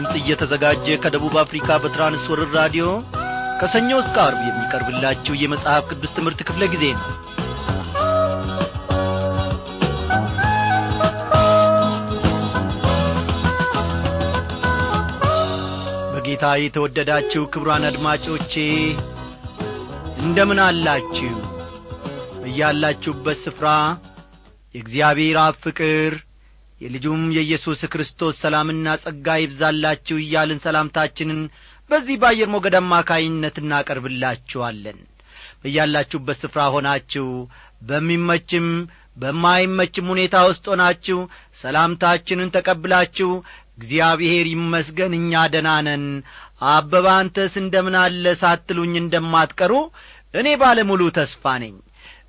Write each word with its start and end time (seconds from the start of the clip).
ድምፅ 0.00 0.14
እየተዘጋጀ 0.18 0.86
ከደቡብ 1.02 1.34
አፍሪካ 1.40 1.66
በትራንስወርር 1.82 2.50
ራዲዮ 2.58 2.84
ከሰኞ 3.60 3.90
እስከ 4.02 4.16
አርብ 4.22 4.38
የሚቀርብላችሁ 4.44 5.34
የመጽሐፍ 5.38 5.82
ቅዱስ 5.90 6.12
ትምህርት 6.16 6.40
ክፍለ 6.48 6.62
ጊዜ 6.72 6.84
ነው። 6.94 7.08
በጌታ 16.14 16.54
የተወደዳችሁ 16.62 17.44
ክብሯን 17.52 17.86
አድማጮቼ 17.90 18.54
እንደምን 20.22 20.62
አላችሁ? 20.68 21.34
በያላችሁበት 22.40 23.40
ስፍራ 23.44 23.68
የእግዚአብሔር 24.74 25.40
አብ 25.44 25.58
ፍቅር 25.66 26.12
የልጁም 26.80 27.22
የኢየሱስ 27.36 27.80
ክርስቶስ 27.92 28.34
ሰላምና 28.44 28.94
ጸጋ 29.02 29.36
ይብዛላችሁ 29.40 30.16
እያልን 30.20 30.60
ሰላምታችንን 30.66 31.40
በዚህ 31.90 32.16
በአየር 32.22 32.48
ሞገድ 32.54 32.74
አማካይነት 32.80 33.56
እናቀርብላችኋለን። 33.62 34.98
በያላችሁበት 35.62 36.38
ስፍራ 36.42 36.60
ሆናችሁ 36.74 37.26
በሚመችም 37.82 38.66
በማይመችም 39.16 40.06
ሁኔታ 40.12 40.36
ውስጥ 40.48 40.64
ሆናችሁ 40.72 41.18
ሰላምታችንን 41.62 42.52
ተቀብላችሁ 42.56 43.30
እግዚአብሔር 43.78 44.46
ይመስገን 44.52 45.12
እኛ 45.18 45.42
ደናነን 45.54 46.04
አበባ 46.70 47.06
አንተስ 47.20 47.54
እንደምን 47.62 47.96
አለ 48.02 48.34
ሳትሉኝ 48.42 48.94
እንደማትቀሩ 49.00 49.72
እኔ 50.34 50.48
ባለሙሉ 50.62 51.02
ተስፋ 51.18 51.52
ነኝ። 51.62 51.76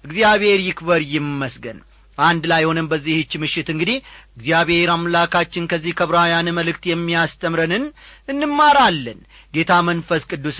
እግዚአብሔር 0.05 0.59
ይክበር 0.67 1.01
ይመስገን 1.13 1.79
አንድ 2.21 2.43
ላይ 2.51 2.63
ሆነን 2.67 2.87
በዚህች 2.91 3.31
ምሽት 3.41 3.67
እንግዲህ 3.73 3.97
እግዚአብሔር 4.31 4.89
አምላካችን 4.93 5.69
ከዚህ 5.71 5.93
ከብራውያን 5.99 6.49
መልእክት 6.57 6.83
የሚያስተምረንን 6.89 7.85
እንማራለን። 8.29 9.19
ጌታ 9.53 9.71
መንፈስ 9.87 10.23
ቅዱስ 10.31 10.59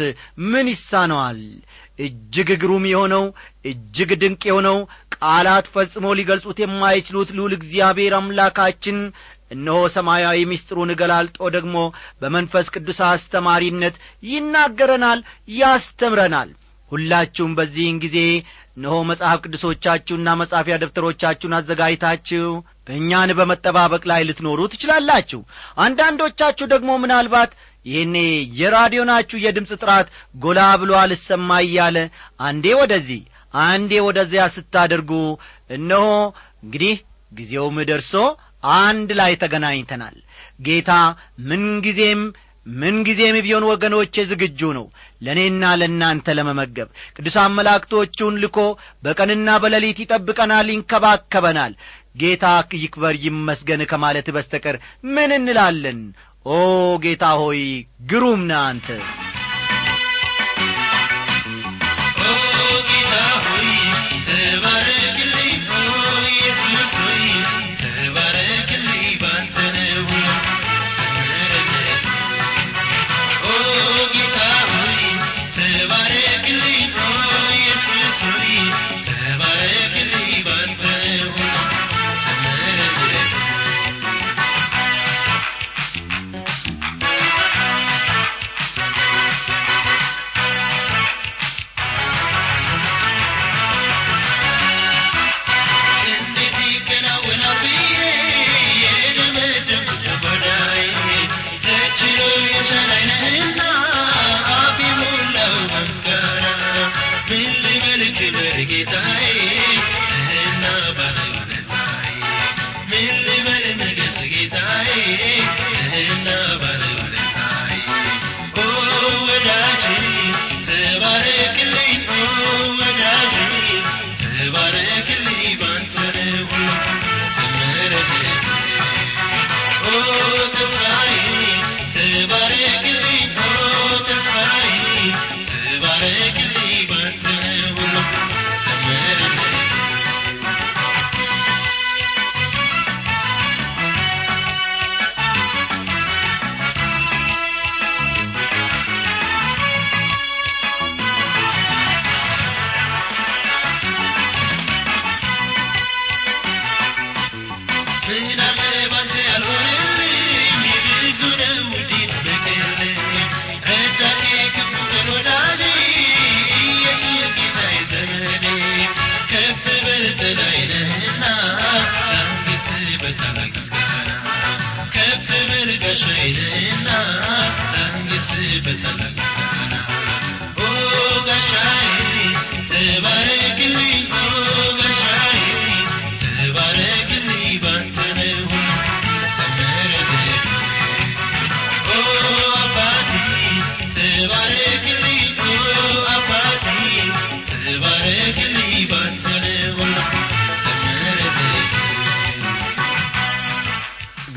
ምን 0.52 0.70
ይሳነዋል? 0.72 1.42
እጅግ 2.00 2.50
ግሩም 2.62 2.86
የሆነው 2.92 3.26
እጅግ 3.66 4.12
ድንቅ 4.22 4.42
የሆነው 4.50 4.78
ቃላት 5.18 5.66
ፈጽሞ 5.74 6.06
ሊገልጹት 6.20 6.60
የማይችሉት 6.62 7.30
ልዑል 7.38 7.54
እግዚአብሔር 7.58 8.16
አምላካችን 8.20 8.98
እነሆ 9.52 9.80
ሰማያዊ 9.96 10.40
ምስጢሩን 10.50 10.92
ገላልጦ 11.00 11.50
ደግሞ 11.56 11.78
በመንፈስ 12.22 12.68
ቅዱስ 12.76 13.00
አስተማሪነት 13.10 13.96
ይናገረናል 14.32 15.20
ያስተምረናል። 15.58 16.52
ሁላችሁም 16.92 17.52
በዚህን 17.58 17.98
ጊዜ 18.04 18.18
እነሆ 18.78 18.96
መጽሐፍ 19.10 19.40
ቅዱሶቻችሁና 19.44 20.30
መጻፊያ 20.42 20.76
ደብተሮቻችሁን 20.82 21.56
አዘጋጅታችሁ 21.58 22.46
እኛን 22.96 23.32
በመጠባበቅ 23.38 24.04
ላይ 24.12 24.22
ልትኖሩ 24.28 24.60
ትችላላችሁ። 24.72 25.42
አንዳንዶቻችሁ 25.86 26.66
ደግሞ 26.74 26.92
ምናልባት 27.04 27.52
ይህኔ 27.86 28.16
የራዲዮናችሁ 28.60 29.38
የድምፅ 29.44 29.72
ጥራት 29.82 30.08
ጎላ 30.38 30.62
ብሎ 30.82 30.92
አልሰማ 31.02 31.60
እያለ 31.66 31.98
አንዴ 32.42 32.66
ወደዚህ 32.82 33.22
አንዴ 33.64 33.94
ወደዚያ 34.08 34.44
ስታደርጉ 34.56 35.12
እነሆ 35.70 36.06
እንግዲህ 36.64 36.96
ጊዜውም 37.32 37.78
ደርሶ 37.90 38.14
አንድ 38.78 39.10
ላይ 39.20 39.34
ተገናኝተናል። 39.42 40.18
ጌታ 40.66 40.92
ምንጊዜም 41.50 42.22
ምንጊዜም 42.66 43.38
ቢሆን 43.46 43.64
ወገኖቼ 43.70 44.24
ዝግጁ 44.32 44.60
ነው 44.78 44.86
ለእኔና 45.22 45.64
ለእናንተ 45.80 46.36
ለመመገብ 46.38 46.88
ቅዱሳን 47.16 47.56
መላእክቶቹን 47.58 48.40
ልኮ 48.44 48.58
በቀንና 49.04 49.50
በሌሊት 49.64 50.00
ይጠብቀናል 50.04 50.70
ይንከባከበናል። 50.74 51.74
ጌታ 52.22 52.46
ይክበር 52.82 53.16
ይመስገን 53.26 53.82
ከማለት 53.92 54.28
በስተቀር 54.36 54.78
ምን 55.16 55.32
እንላለን? 55.38 56.00
ኦ 56.48 56.58
ጌታ 57.04 57.26
ሆይ 57.42 57.62
ግሩም 58.12 58.42
ነ 58.50 58.54
አንተ 58.68 58.88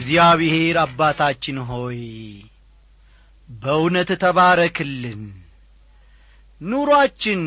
እግዚአብሔር 0.04 0.76
አባታችን 0.80 1.58
ሆይ 1.68 2.00
በእውነት 3.48 4.10
ተባረክልን። 4.22 5.22
ኑሮአችን 6.60 7.42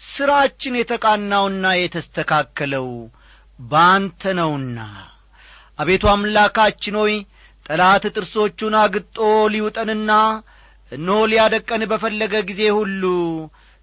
ሥራችን 0.00 0.74
የተቃናውና 0.78 1.64
የተስተካከለው 1.76 2.88
በአንተ 3.58 4.34
ነውና። 4.40 4.78
አቤቱ 5.78 6.04
አምላካችን 6.12 6.98
ሆይ 7.00 7.14
ጠላት 7.66 8.06
ጥርሶቹን 8.14 8.76
አግጦ 8.82 9.18
ሊውጠንና 9.54 10.10
እነሆ 10.92 11.18
ሊያደቀን 11.32 11.84
በፈለገ 11.92 12.34
ጊዜ 12.50 12.62
ሁሉ 12.78 13.02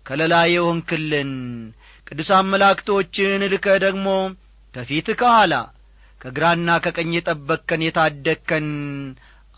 ከለላ 0.06 0.46
የሆንክልን። 0.54 1.32
ቅዱሳን 2.08 2.52
መላእክቶችን 2.54 3.44
ልከ 3.52 3.68
ደግሞ 3.84 4.08
ከፊት 4.74 5.10
ከኋላ 5.20 5.54
ከግራና 6.24 6.70
ከቀኝ 6.84 7.12
የጠበቅከን 7.16 7.82
የታደግከን 7.86 8.68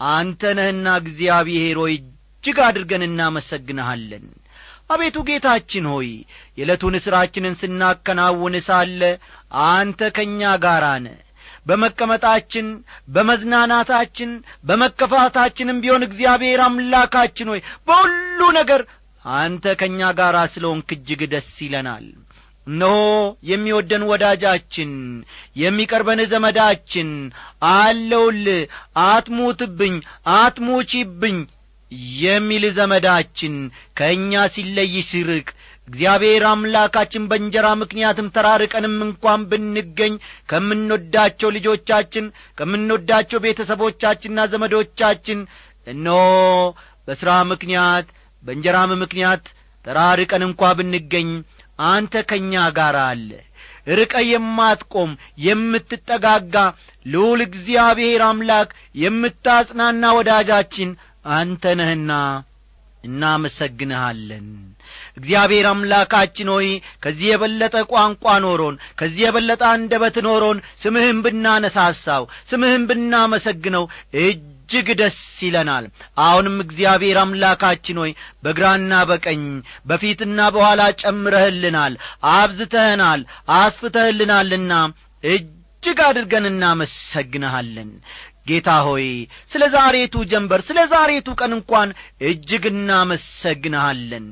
አንተ 0.10 0.42
ነህና 0.58 0.88
እግዚአብሔር 1.02 1.78
ሆይ 1.82 1.94
እጅግ 1.98 2.58
አድርገን 2.66 3.04
እናመሰግንሃለን። 3.08 4.26
አቤቱ 4.90 5.18
ጌታችን 5.30 5.86
ሆይ 5.92 6.10
የዕለቱን 6.58 6.96
ሥራችንን 7.06 7.54
ስናከናውን 7.62 8.56
ሳለ 8.68 9.02
አንተ 9.70 10.10
ከእኛ 10.18 10.52
ጋር 10.66 10.86
ነ 11.06 11.14
በመቀመጣችን 11.66 12.68
በመዝናናታችን 13.16 14.32
በመከፋታችንም 14.68 15.80
ቢሆን 15.84 16.06
እግዚአብሔር 16.08 16.62
አምላካችን 16.66 17.50
ሆይ 17.54 17.62
በሁሉ 17.88 18.40
ነገር 18.58 18.82
አንተ 19.26 19.74
ከእኛ 19.80 20.12
ጋር 20.20 20.36
ስለሆንክ 20.54 20.90
እጅግ 20.96 21.22
ደስ 21.32 21.50
ይለናል 21.66 22.06
እነሆ 22.68 22.94
የሚወደን 23.50 24.04
ወዳጃችን 24.12 24.92
የሚቀርበን 25.56 26.22
ዘመዳችን 26.32 27.10
አለውል 27.74 28.46
አትሙትብኝ 29.06 29.96
አትሙቺብኝ 30.38 31.38
የሚል 32.22 32.64
ዘመዳችን 32.78 33.56
ከእኛ 33.98 34.44
ሲለይ 34.54 34.96
ሲርቅ 35.10 35.48
እግዚአብሔር 35.88 36.44
አምላካችን 36.52 37.28
በእንጀራ 37.32 37.68
ምክንያትም 37.82 38.32
ተራርቀንም 38.36 38.96
እንኳን 39.08 39.42
ብንገኝ 39.50 40.14
ከምንወዳቸው 40.52 41.50
ልጆቻችን 41.58 42.26
ከምንወዳቸው 42.58 43.42
ቤተሰቦቻችንና 43.46 44.48
ዘመዶቻችን 44.54 45.42
እነሆ 45.88 46.24
በሥራ 47.08 47.32
ምክንያት 47.52 48.08
በእንጀራም 48.44 48.94
ምክንያት 49.04 49.44
ተራርቀን 49.86 50.44
እንኳ 50.48 50.72
ብንገኝ 50.80 51.30
አንተ 51.80 52.24
ከእኛ 52.30 52.64
ጋር 52.78 52.98
አለ። 53.04 53.30
ርቀ 53.92 54.14
የማትቆም 54.28 55.12
የምትጠጋጋ 55.46 56.56
ልዑል 57.06 57.42
እግዚአብሔር 57.48 58.22
አምላክ 58.28 58.70
የምታጽናና 59.02 60.04
ወዳጃችን 60.18 60.92
አንተ 61.36 61.74
ነህና 61.80 62.12
እናመሰግንሃለን። 63.10 64.48
እግዚአብሔር 65.20 65.66
አምላካችን 65.70 66.48
ሆይ 66.54 66.68
ከዚህ 67.04 67.28
የበለጠ 67.30 67.76
ቋንቋ 67.92 68.34
ኖሮን 68.46 68.76
ከዚህ 69.00 69.22
የበለጠ 69.26 69.64
አንደበት 69.74 70.18
ኖሮን 70.28 70.58
ስምህን 70.84 71.20
ብናነሳሳው 71.26 72.24
ስምህን 72.52 72.84
ብናመሰግነው 72.90 73.86
እጅግ 74.68 74.88
ደስ 75.00 75.18
ይለናል። 75.46 75.86
አሁንም 76.24 76.56
እግዚአብሔር 76.64 77.18
አምላካችን 77.22 77.98
ሆይ 78.02 78.12
በግራና 78.44 78.94
በቀኝ 79.10 79.44
በፊትና 79.90 80.40
በኋላ 80.56 80.82
ጨምረህልናል 81.02 81.94
አብዝተህናል 82.34 83.22
አስፍተህልናልና 83.60 84.74
እጅግ 85.24 86.00
አድርገን 86.08 86.48
እናመሰግንሃለን። 86.52 87.92
ጌታ 88.50 88.70
ሆይ 88.88 89.06
ስለ 89.52 89.64
ዛሬቱ 89.76 90.16
ጀንበር 90.32 90.62
ስለ 90.68 90.80
ዛሬቱ 90.92 91.28
ቀን 91.40 91.52
እንኳን 91.56 91.90
እጅግ 92.30 92.64
እናመሰግንሃለን። 92.72 94.28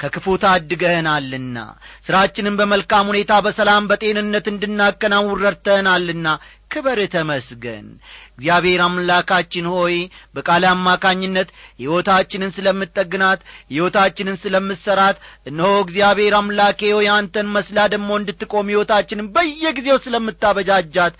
ከክፉ 0.00 0.26
ታድገህናልና 0.44 1.58
ሥራችንን 2.06 2.56
በመልካም 2.60 3.10
ሁኔታ 3.10 3.32
በሰላም 3.44 3.86
በጤንነት 3.90 4.46
እንድናከናውን 4.52 5.38
ረድተህናልና 5.44 6.26
ክበር 6.70 6.98
ተመስገን 7.14 7.86
እግዚአብሔር 8.42 8.80
አምላካችን 8.84 9.66
ሆይ 9.72 9.96
በቃል 10.36 10.62
አማካኝነት 10.70 11.48
ሕይወታችንን 11.80 12.54
ስለምጠግናት 12.56 13.40
ሕይወታችንን 13.70 14.40
ስለምሰራት 14.44 15.18
እነሆ 15.50 15.70
እግዚአብሔር 15.84 16.34
አምላኬ 16.38 16.90
ሆይ 16.96 17.08
አንተን 17.16 17.52
መስላ 17.56 17.86
ደግሞ 17.94 18.10
እንድትቆም 18.20 18.70
ሕይወታችንን 18.72 19.30
በየጊዜው 19.36 20.02
ስለምታበጃጃት 20.06 21.14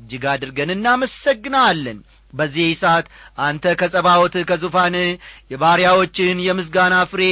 እጅግ 0.00 0.24
አድርገን 0.32 0.74
እናመሰግናለን 0.74 1.98
በዚህ 2.32 2.68
ሰዓት 2.80 3.06
አንተ 3.44 3.64
ከጸባዖትህ 3.80 4.42
ከዙፋንህ 4.48 5.06
የባሪያዎችን 5.52 6.42
የምስጋና 6.46 6.96
ፍሬ 7.12 7.22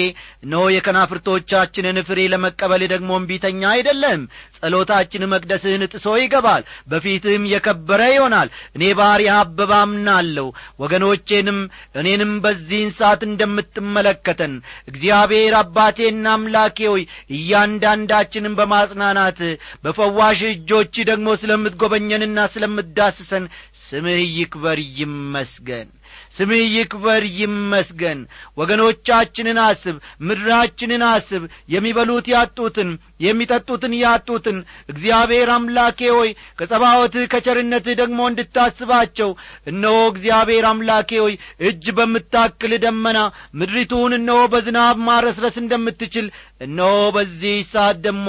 እነሆ 0.45 0.63
የከናፍርቶቻችንን 0.75 1.99
ፍሬ 2.09 2.21
ለመቀበል 2.33 2.83
ደግሞ 2.93 3.11
እምቢተኛ 3.19 3.63
አይደለም 3.73 4.23
ጸሎታችን 4.65 5.27
መቅደስህን 5.33 5.83
ጥሶ 5.93 6.07
ይገባል 6.21 6.63
በፊትህም 6.91 7.49
የከበረ 7.51 8.01
ይሆናል። 8.13 8.49
እኔ 8.77 8.85
ባሪያ 8.99 9.33
አበባምናለሁ 9.41 10.47
ወገኖቼንም 10.83 11.59
እኔንም 11.99 12.33
በዚህን 12.45 12.93
ሰዓት 12.99 13.23
እንደምትመለከተን። 13.29 14.55
እግዚአብሔር 14.91 15.55
አባቴና 15.61 16.27
አምላኬ 16.35 16.79
ሆይ 16.91 17.03
እያንዳንዳችንን 17.39 18.57
በማጽናናት 18.59 19.41
በፈዋሽ 19.85 20.41
እጆች 20.51 20.95
ደግሞ 21.11 21.29
ስለምትጐበኘንና 21.43 22.39
ስለምትዳስሰን 22.55 23.47
ስምህ 23.85 24.21
ይክበር 24.37 24.79
ይመስገን 24.99 25.89
ስምህ 26.35 26.63
ይክበር 26.75 27.23
ይመስገን። 27.39 28.21
ወገኖቻችንን 28.59 29.59
አስብ 29.65 29.97
ምድራችንን 30.27 31.03
አስብ። 31.09 31.43
የሚበሉት 31.75 32.27
ያጡትን 32.33 32.91
የሚጠጡትን 33.25 33.93
ያጡትን። 34.01 34.59
እግዚአብሔር 34.91 35.51
አምላኬ 35.55 36.01
ሆይ 36.17 36.31
ከጸባወትህ 36.59 37.27
ከቸርነትህ 37.33 37.99
ደግሞ 38.01 38.21
እንድታስባቸው። 38.31 39.31
እነሆ 39.71 39.99
እግዚአብሔር 40.13 40.67
አምላኬ 40.71 41.11
ሆይ 41.25 41.35
እጅ 41.69 41.85
በምታክል 41.99 42.75
ደመና 42.85 43.19
ምድሪቱን 43.59 44.15
እነሆ 44.19 44.41
በዝናብ 44.53 44.99
ማረስረስ 45.07 45.59
እንደምትችል። 45.63 46.27
እነሆ 46.67 46.91
በዚህ 47.17 47.57
ሰዓት 47.73 47.99
ደግሞ 48.05 48.29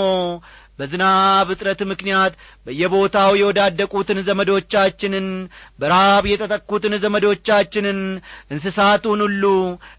በዝናብ 0.79 1.49
እጥረት 1.53 1.81
ምክንያት 1.91 2.33
በየቦታው 2.65 3.31
የወዳደቁትን 3.39 4.19
ዘመዶቻችንን 4.27 5.27
በራብ 5.79 6.25
የተጠቁትን 6.31 6.95
ዘመዶቻችንን 7.03 7.99
እንስሳቱን 8.51 9.21
ሁሉ 9.25 9.43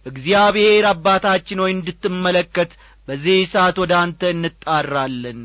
እግዚአብሔር 0.06 0.86
አባታችን 0.92 1.62
ሆይ 1.64 1.72
እንድትመለከት 1.76 2.72
በዚህ 3.08 3.38
ሰዓት 3.50 3.76
ወደ 3.82 3.92
አንተ 3.98 4.30
እንጣራለን። 4.32 5.40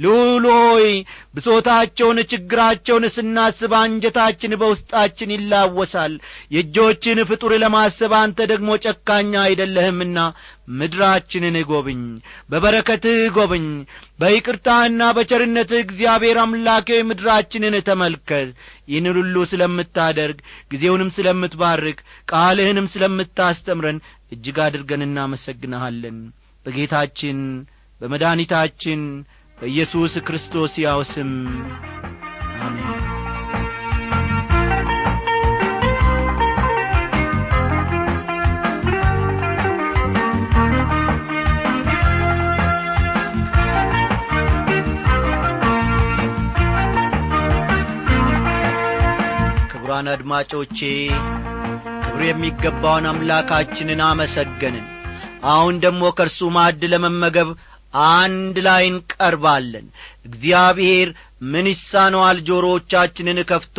ልዑል 0.00 0.44
ሆይ 0.52 0.86
ብሶታቸውን 1.34 2.18
ችግራቸውን 2.30 3.04
ስናስብ 3.16 3.72
አንጀታችን 3.80 4.58
በውስጣችን 4.60 5.34
ይላወሳል። 5.36 6.14
የእጆችን 6.54 7.20
ፍጡር 7.30 7.54
ለማሰብ 7.62 8.14
አንተ 8.20 8.48
ደግሞ 8.52 8.70
ጨካኛ 8.86 9.32
አይደለህምና 9.44 10.18
ምድራችንን 10.72 11.56
ጐብኝ 11.70 12.02
በበረከትህ 12.50 13.22
ጐብኝ 13.36 13.64
በይቅርታህና 14.20 15.02
በቸርነትህ 15.16 15.80
እግዚአብሔር 15.84 16.38
አምላኬ 16.42 16.98
ምድራችንን 17.08 17.76
ተመልከት። 17.88 18.50
ይህን 18.88 19.08
ሁሉ 19.14 19.36
ስለምታደርግ 19.52 20.38
ጊዜውንም 20.72 21.10
ስለምትባርክ 21.16 21.98
ቃልህንም 22.32 22.92
ስለምታስተምረን 22.94 23.98
እጅግ 24.32 24.58
አድርገን 24.66 25.04
እናመሰግንሃለን 25.06 26.18
በጌታችን 26.66 27.38
በመድኃኒታችን 28.00 29.00
በኢየሱስ 29.58 30.14
ክርስቶስ 30.26 30.72
ያው 30.84 31.00
ስም። 31.12 31.32
አሜን። 32.60 32.88
ክቡራን 49.72 50.08
አድማጮቼ 50.12 50.78
ክብር 52.04 52.22
የሚገባውን 52.26 53.06
አምላካችንን 53.10 54.00
አመሰገንን 54.08 54.86
አሁን 55.50 55.74
ደግሞ 55.84 56.02
ከእርሱ 56.16 56.40
ማዕድ 56.56 56.82
ለመመገብ 56.92 57.50
አንድ 58.12 58.56
ላይ 58.66 58.82
እንቀርባለን። 58.90 59.86
እግዚአብሔር 60.26 61.08
ምን 61.52 61.66
ይሳነዋል? 61.70 62.38
ጆሮዎቻችንን 62.48 63.38
ከፍቶ 63.50 63.78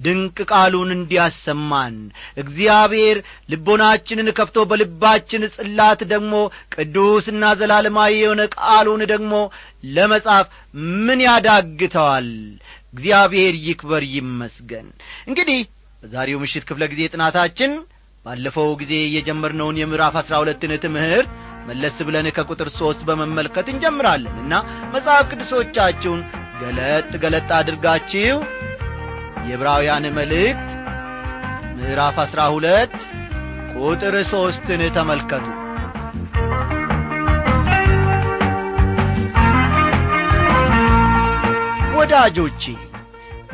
ድንቅ 0.00 0.36
ቃሉን 0.52 0.90
እንዲያሰማን። 0.96 1.96
እግዚአብሔር 2.42 3.16
ልቦናችንን 3.52 4.28
ከፍቶ 4.38 4.64
በልባችን 4.70 5.44
ጽላት 5.56 6.00
ደግሞ 6.12 6.32
ቅዱስና 6.74 7.52
ዘላለማዊ 7.60 8.14
የሆነ 8.20 8.42
ቃሉን 8.58 9.02
ደግሞ 9.12 9.34
ለመጻፍ 9.96 10.46
ምን 11.04 11.22
ያዳግተዋል? 11.26 12.30
እግዚአብሔር 12.94 13.54
ይክበር 13.66 14.04
ይመስገን። 14.14 14.88
እንግዲህ 15.28 15.60
በዛሬው 16.02 16.40
ምሽት 16.42 16.64
ክፍለ 16.68 16.84
ጊዜ 16.92 17.02
ጥናታችን 17.12 17.72
ባለፈው 18.26 18.68
ጊዜ 18.80 18.94
የጀመርነውን 19.14 19.78
የምዕራፍ 19.80 20.14
አሥራ 20.20 20.34
ሁለትን 20.42 20.72
ትምህርት 20.84 21.30
መለስ 21.68 21.96
ብለን 22.06 22.26
ከቁጥር 22.36 22.68
ሦስት 22.76 23.00
በመመልከት 23.08 23.66
እንጀምራለን 23.72 24.36
እና 24.42 24.54
መጽሐፍ 24.94 25.24
ቅዱሶቻችሁን 25.30 26.20
ገለጥ 26.60 27.10
ገለጥ 27.22 27.48
አድርጋችሁ 27.58 28.36
የዕብራውያን 29.46 30.06
መልእክት 30.18 30.70
ምዕራፍ 31.78 32.18
አሥራ 32.24 32.42
ሁለት 32.54 32.96
ቁጥር 33.80 34.16
ሦስትን 34.32 34.82
ተመልከቱ። 34.96 35.46
ወዳጆቼ 41.96 42.62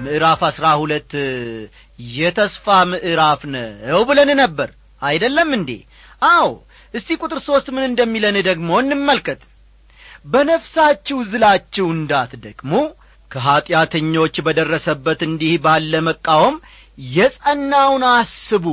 ምዕራፍ 0.03 0.41
አሥራ 0.49 0.67
ሁለት 0.81 1.13
የተስፋ 1.99 2.67
ምዕራፍ 2.91 3.41
ነው 3.53 4.01
ብለን 4.09 4.31
ነበር። 4.43 4.69
አይደለም 5.03 5.51
እንዴ? 5.57 5.71
አዎ። 6.29 6.49
እስቲ 6.95 7.17
ቁጥር 7.21 7.39
ሦስት 7.47 7.67
ምን 7.75 7.85
እንደሚለን 7.89 8.37
ደግሞ 8.49 8.69
እንመልከት። 8.83 9.41
በነፍሳችሁ 10.27 11.19
ዝላችሁ 11.31 11.87
እንዳትደክሙ 11.97 12.73
ከኀጢአተኞች 13.31 14.37
በደረሰበት 14.47 15.21
እንዲህ 15.27 15.55
ባለ 15.65 15.93
መቃወም 16.09 16.57
የጸናውን 16.99 18.05
አስቡ 18.13 18.65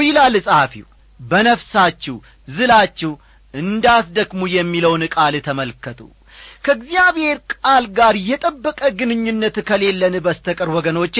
ይላል 0.00 0.36
ጸሐፊው። 0.46 0.86
በነፍሳችሁ 1.20 2.16
ዝላችሁ 2.48 3.12
እንዳትደክሙ 3.54 4.42
የሚለውን 4.54 5.02
ቃል 5.14 5.34
ተመልከቱ 5.46 6.00
ከእግዚአብሔር 6.66 7.38
ቃል 7.54 7.84
ጋር 7.98 8.14
የጠበቀ 8.28 8.80
ግንኙነት 8.98 9.56
ከሌለን 9.68 10.14
በስተቀር 10.24 10.70
ወገኖቼ 10.76 11.16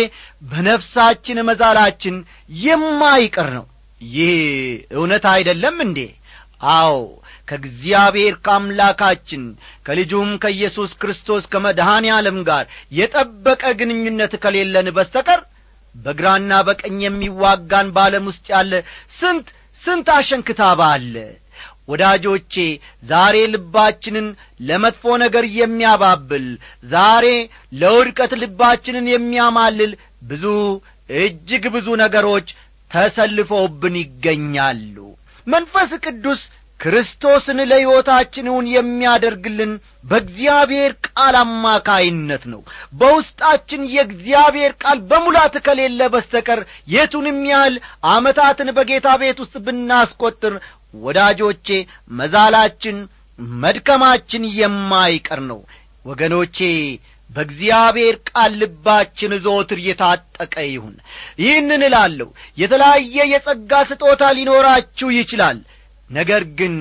በነፍሳችን 0.50 1.44
መዛላችን 1.48 2.16
የማይቀር 2.62 3.50
ነው። 3.56 3.66
ይህ 4.10 4.32
እውነት 4.96 5.24
አይደለም 5.32 5.76
እንዴ? 5.84 6.00
አዎ 6.74 6.96
ከእግዚአብሔር 7.48 8.34
ከአምላካችን 8.44 9.42
ከልጁም 9.86 10.30
ከኢየሱስ 10.42 10.92
ክርስቶስ 11.00 11.44
ከመድኃኔ 11.52 12.06
ዓለም 12.14 12.38
ጋር 12.48 12.64
የጠበቀ 12.98 13.62
ግንኙነት 13.80 14.32
ከሌለን 14.44 14.88
በስተቀር 14.96 15.40
በግራና 15.94 16.52
በቀኝ 16.68 16.98
የሚዋጋን 17.04 17.88
በዓለም 17.94 18.24
ውስጥ 18.30 18.46
ያለ 18.54 18.72
ስንት 19.18 19.46
ስንት 19.82 20.08
አሸንክታባ 20.14 20.80
አለ 20.94 21.14
ወዳጆቼ 21.88 22.54
ዛሬ 23.08 23.36
ልባችንን 23.52 24.26
ለመጥፎ 24.68 25.16
ነገር 25.24 25.44
የሚያባብል 25.56 26.46
ዛሬ 26.90 27.26
ለውድቀት 27.80 28.34
ልባችንን 28.42 29.08
የሚያማልል 29.12 29.92
ብዙ 30.28 30.44
እጅግ 31.18 31.64
ብዙ 31.74 31.88
ነገሮች 32.02 32.48
ተሰልፈውብን 32.90 33.96
ይገኛሉ። 34.00 34.96
መንፈስ 35.46 35.90
ቅዱስ 36.04 36.40
ክርስቶስን 36.80 37.58
ለሕይወታችንን 37.68 38.66
የሚያደርግልን 38.72 39.70
በእግዚአብሔር 40.04 40.92
ቃል 41.08 41.34
አማካይነት 41.40 42.42
ነው። 42.52 42.60
በውስጣችን 43.00 43.82
የእግዚአብሔር 43.92 44.72
ቃል 44.82 44.98
በሙላት 45.10 45.54
ከሌለ 45.66 46.00
በስተቀር 46.14 46.60
የቱንም 46.94 47.38
ያህል 47.50 47.76
ዓመታትን 48.10 48.70
በጌታ 48.76 49.16
ቤት 49.22 49.40
ውስጥ 49.44 49.56
ብናስቈጥር 49.66 50.56
ወዳጆቼ 51.02 51.68
መዛላችን 52.18 52.96
መድከማችን 53.62 54.44
የማይቀር 54.58 55.40
ነው። 55.50 55.60
ወገኖቼ 56.04 56.58
በእግዚአብሔር 57.30 58.16
ቃል 58.28 58.52
ልባችን 58.60 59.32
ዘወትር 59.44 59.78
የታጠቀ 59.86 60.54
ይሁን። 60.68 60.94
ይህንን 61.42 61.82
እላለሁ 61.88 62.28
የተለያየ 62.58 63.16
የጸጋ 63.32 63.72
ስጦታ 63.90 64.22
ሊኖራችሁ 64.36 65.08
ይችላል። 65.16 65.58
ነገር 66.10 66.42
ግን 66.58 66.74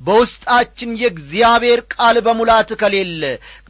በውስጣችን 0.00 0.90
የእግዚአብሔር 1.00 1.80
ቃል 1.92 2.16
በሙላት 2.26 2.70
ከሌለ 2.80 3.22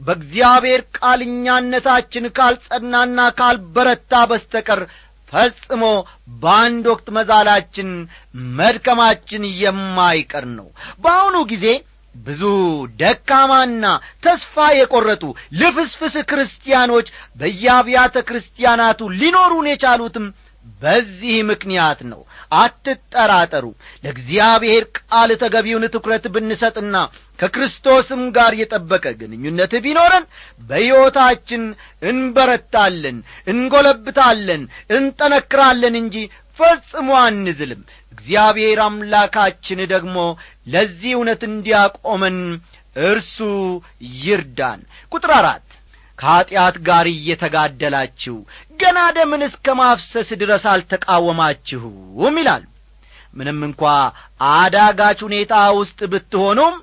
በእግዚአብሔር 0.06 0.82
ቃል 0.98 1.20
እኛነታችን 1.26 2.26
ካልጸናና 2.38 3.18
ካልበረታ 3.38 4.22
በስተቀር 4.30 4.80
ፈጽሞ 5.32 5.84
በአንድ 6.42 6.84
ወቅት 6.92 7.06
መዛላችን 7.16 7.90
መድከማችን 8.58 9.44
የማይቀር 9.62 10.46
ነው። 10.58 10.68
በአሁኑ 11.02 11.36
ጊዜ 11.52 11.66
ብዙ 12.14 12.42
ደካማና 13.00 13.84
ተስፋ 14.24 14.54
የቈረጡ 14.78 15.24
ልፍስፍስ 15.60 16.14
ክርስቲያኖች 16.30 17.08
በየአብያተ 17.40 18.16
ክርስቲያናቱ 18.28 19.08
ሊኖሩን 19.20 19.68
የቻሉትም 19.70 20.26
በዚህ 20.80 21.36
ምክንያት 21.50 22.00
ነው 22.10 22.20
አትጠራጠሩ። 22.52 23.64
ለእግዚአብሔር 24.04 24.84
ቃል 24.98 25.30
ተገቢውን 25.42 25.84
ትኩረት 25.94 26.24
ብንሰጥና 26.34 26.96
ከክርስቶስም 27.38 28.22
ጋር 28.36 28.52
የጠበቀ 28.60 29.04
ግንኙነት 29.20 29.72
ቢኖረን 29.84 30.24
በሕይወታችን 30.60 31.62
እንበረታለን 32.10 33.18
እንጐለብታለን 33.52 34.62
እንጠነክራለን 34.98 35.96
እንጂ 36.02 36.16
ፈጽሞ 36.58 37.08
አንዝልም። 37.22 37.82
እግዚአብሔር 38.12 38.78
አምላካችን 38.84 39.80
ደግሞ 39.92 40.16
ለዚህ 40.66 41.12
እውነት 41.16 41.42
እንዲያቆመን 41.48 42.38
እርሱ 43.04 43.36
ይርዳን። 44.22 44.80
ቁጥር 45.12 45.32
አራት 45.36 45.67
ከኀጢአት 46.18 46.76
ጋር 46.86 47.06
እየተጋደላችሁ 47.12 48.36
ገና 48.80 48.98
ደምን 49.16 49.42
እስከ 49.48 49.76
ማፍሰስ 49.80 50.28
ድረስ 50.40 50.64
አልተቃወማችሁም 50.72 52.36
ይላል። 52.40 52.64
ምንም 53.34 53.58
እንኳ 53.66 53.82
አዳጋች 54.52 55.18
ሁኔታ 55.26 55.54
ውስጥ 55.78 55.98
ብትሆኑም 56.12 56.76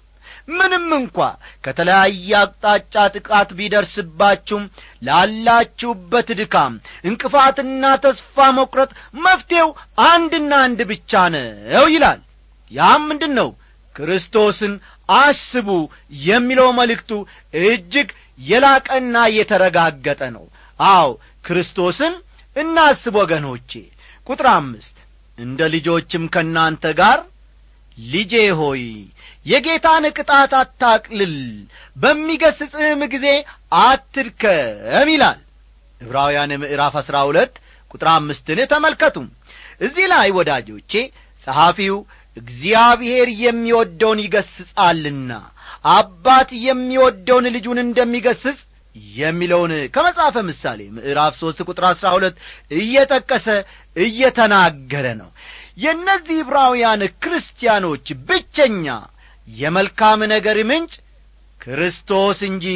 ምንም 0.52 0.88
እንኳ 0.98 1.18
ከተለያየ 1.66 2.32
አቅጣጫ 2.40 2.96
ጥቃት 3.16 3.50
ቢደርስባችሁም 3.58 4.64
ላላችሁበት 5.08 6.28
ድካም 6.40 6.74
እንቅፋትና 7.10 7.84
ተስፋ 8.04 8.48
መቁረጥ 8.58 8.90
መፍትሔው 9.26 9.70
አንድና 10.08 10.52
አንድ 10.66 10.82
ብቻ 10.92 11.12
ነው 11.36 11.88
ይላል። 11.96 12.20
ያም 12.72 13.04
ምንድን 13.10 13.34
ነው 13.40 13.50
ክርስቶስን 13.96 14.74
አስቡ 15.10 15.70
የሚለው 16.26 16.70
መልእክቱ 16.80 17.12
እጅግ 17.64 18.10
የላቀና 18.42 19.18
የተረጋገጠ 19.36 20.22
ነው። 20.36 20.46
አው 20.80 21.10
ክርስቶስን 21.46 22.14
እናስብ 22.56 23.16
ወገኖቼ። 23.22 23.72
ቁጥር 24.28 24.48
አምስት 24.54 24.96
እንደ 25.38 25.62
ልጆችም 25.74 26.24
ከእናንተ 26.34 26.86
ጋር 27.00 27.20
ልጄ 27.98 28.34
ሆይ 28.60 28.84
የጌታን 29.46 30.06
ቅጣት 30.18 30.54
አታቅልል 30.60 31.36
በሚገስጽህም 31.96 33.02
ጊዜ 33.14 33.28
አትድከም 33.86 35.10
ይላል። 35.14 35.40
ዕብራውያን 36.02 36.52
ምዕራፍ 36.62 36.96
አሥራ 37.02 37.18
ሁለት 37.28 37.54
ቁጥር 37.92 38.08
አምስትን 38.14 38.60
ተመልከቱ። 38.72 39.18
እዚህ 39.82 40.06
ላይ 40.14 40.28
ወዳጆቼ 40.38 40.92
ጸሐፊው 41.48 41.96
እግዚአብሔር 42.38 43.28
የሚወደውን 43.42 44.20
ይገስጻልና 44.24 45.32
አባት 45.96 46.50
የሚወደውን 46.66 47.46
ልጁን 47.56 47.80
እንደሚገስጽ 47.84 48.60
የሚለውን 49.18 49.72
ከመጽሐፈ 49.96 50.36
ምሳሌ 50.50 50.82
ምዕራፍ 50.96 51.34
ሦስት 51.42 51.60
ቁጥር 51.68 51.86
አሥራ 51.90 52.08
ሁለት 52.16 52.36
እየጠቀሰ 52.78 53.48
እየተናገረ 53.98 55.06
ነው። 55.22 55.30
የእነዚህ 55.84 56.38
ዕብራውያን 56.44 57.02
ክርስቲያኖች 57.24 58.08
ብቸኛ 58.28 58.88
የመልካም 59.48 60.22
ነገር 60.34 60.60
ምንጭ 60.70 60.94
ክርስቶስ 61.62 62.40
እንጂ 62.50 62.68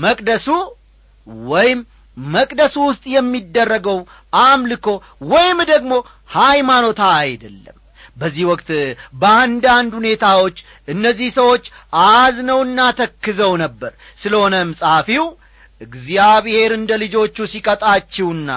መቅደሱ 0.00 0.48
ወይም 1.48 1.80
መቅደሱ 2.16 2.76
ውስጥ 2.88 3.04
የሚደረገው 3.14 3.98
አምልኮ 4.42 4.86
ወይም 5.30 5.60
ደግሞ 5.72 5.92
ሃይማኖታ 6.36 7.02
አይደለም 7.22 7.78
በዚህ 8.16 8.44
ወቅት 8.50 8.68
በአንዳንድ 9.20 9.92
ሁኔታዎች 9.98 10.56
እነዚህ 10.88 11.30
ሰዎች 11.38 11.64
አዝነውና 12.04 12.80
ተክዘው 12.98 13.52
ነበር። 13.62 13.92
ስለሆነም 14.22 14.70
ጸሐፊው 14.80 15.24
እግዚአብሔር 15.80 16.70
እንደ 16.76 16.92
ልጆቹ 17.02 17.36
ሲቀጣችሁና 17.52 18.50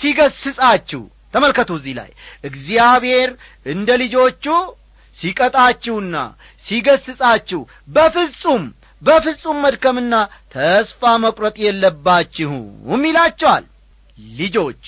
ሲገስጻችሁ 0.00 1.02
ተመልከቱ 1.34 1.70
እዚህ 1.78 1.94
ላይ 1.98 2.10
እግዚአብሔር 2.44 3.30
እንደ 3.66 3.90
ልጆቹ 4.02 4.44
ሲቀጣችሁና 5.18 6.16
ሲገስጻችሁ 6.66 7.60
በፍጹም 7.88 8.64
በፍጹም 9.02 9.58
መድከምና 9.64 10.14
ተስፋ 10.54 11.02
መቁረጥ 11.22 11.56
የለባችሁም 11.64 13.04
ይላቸዋል። 13.06 13.64
ልጆች 14.36 14.82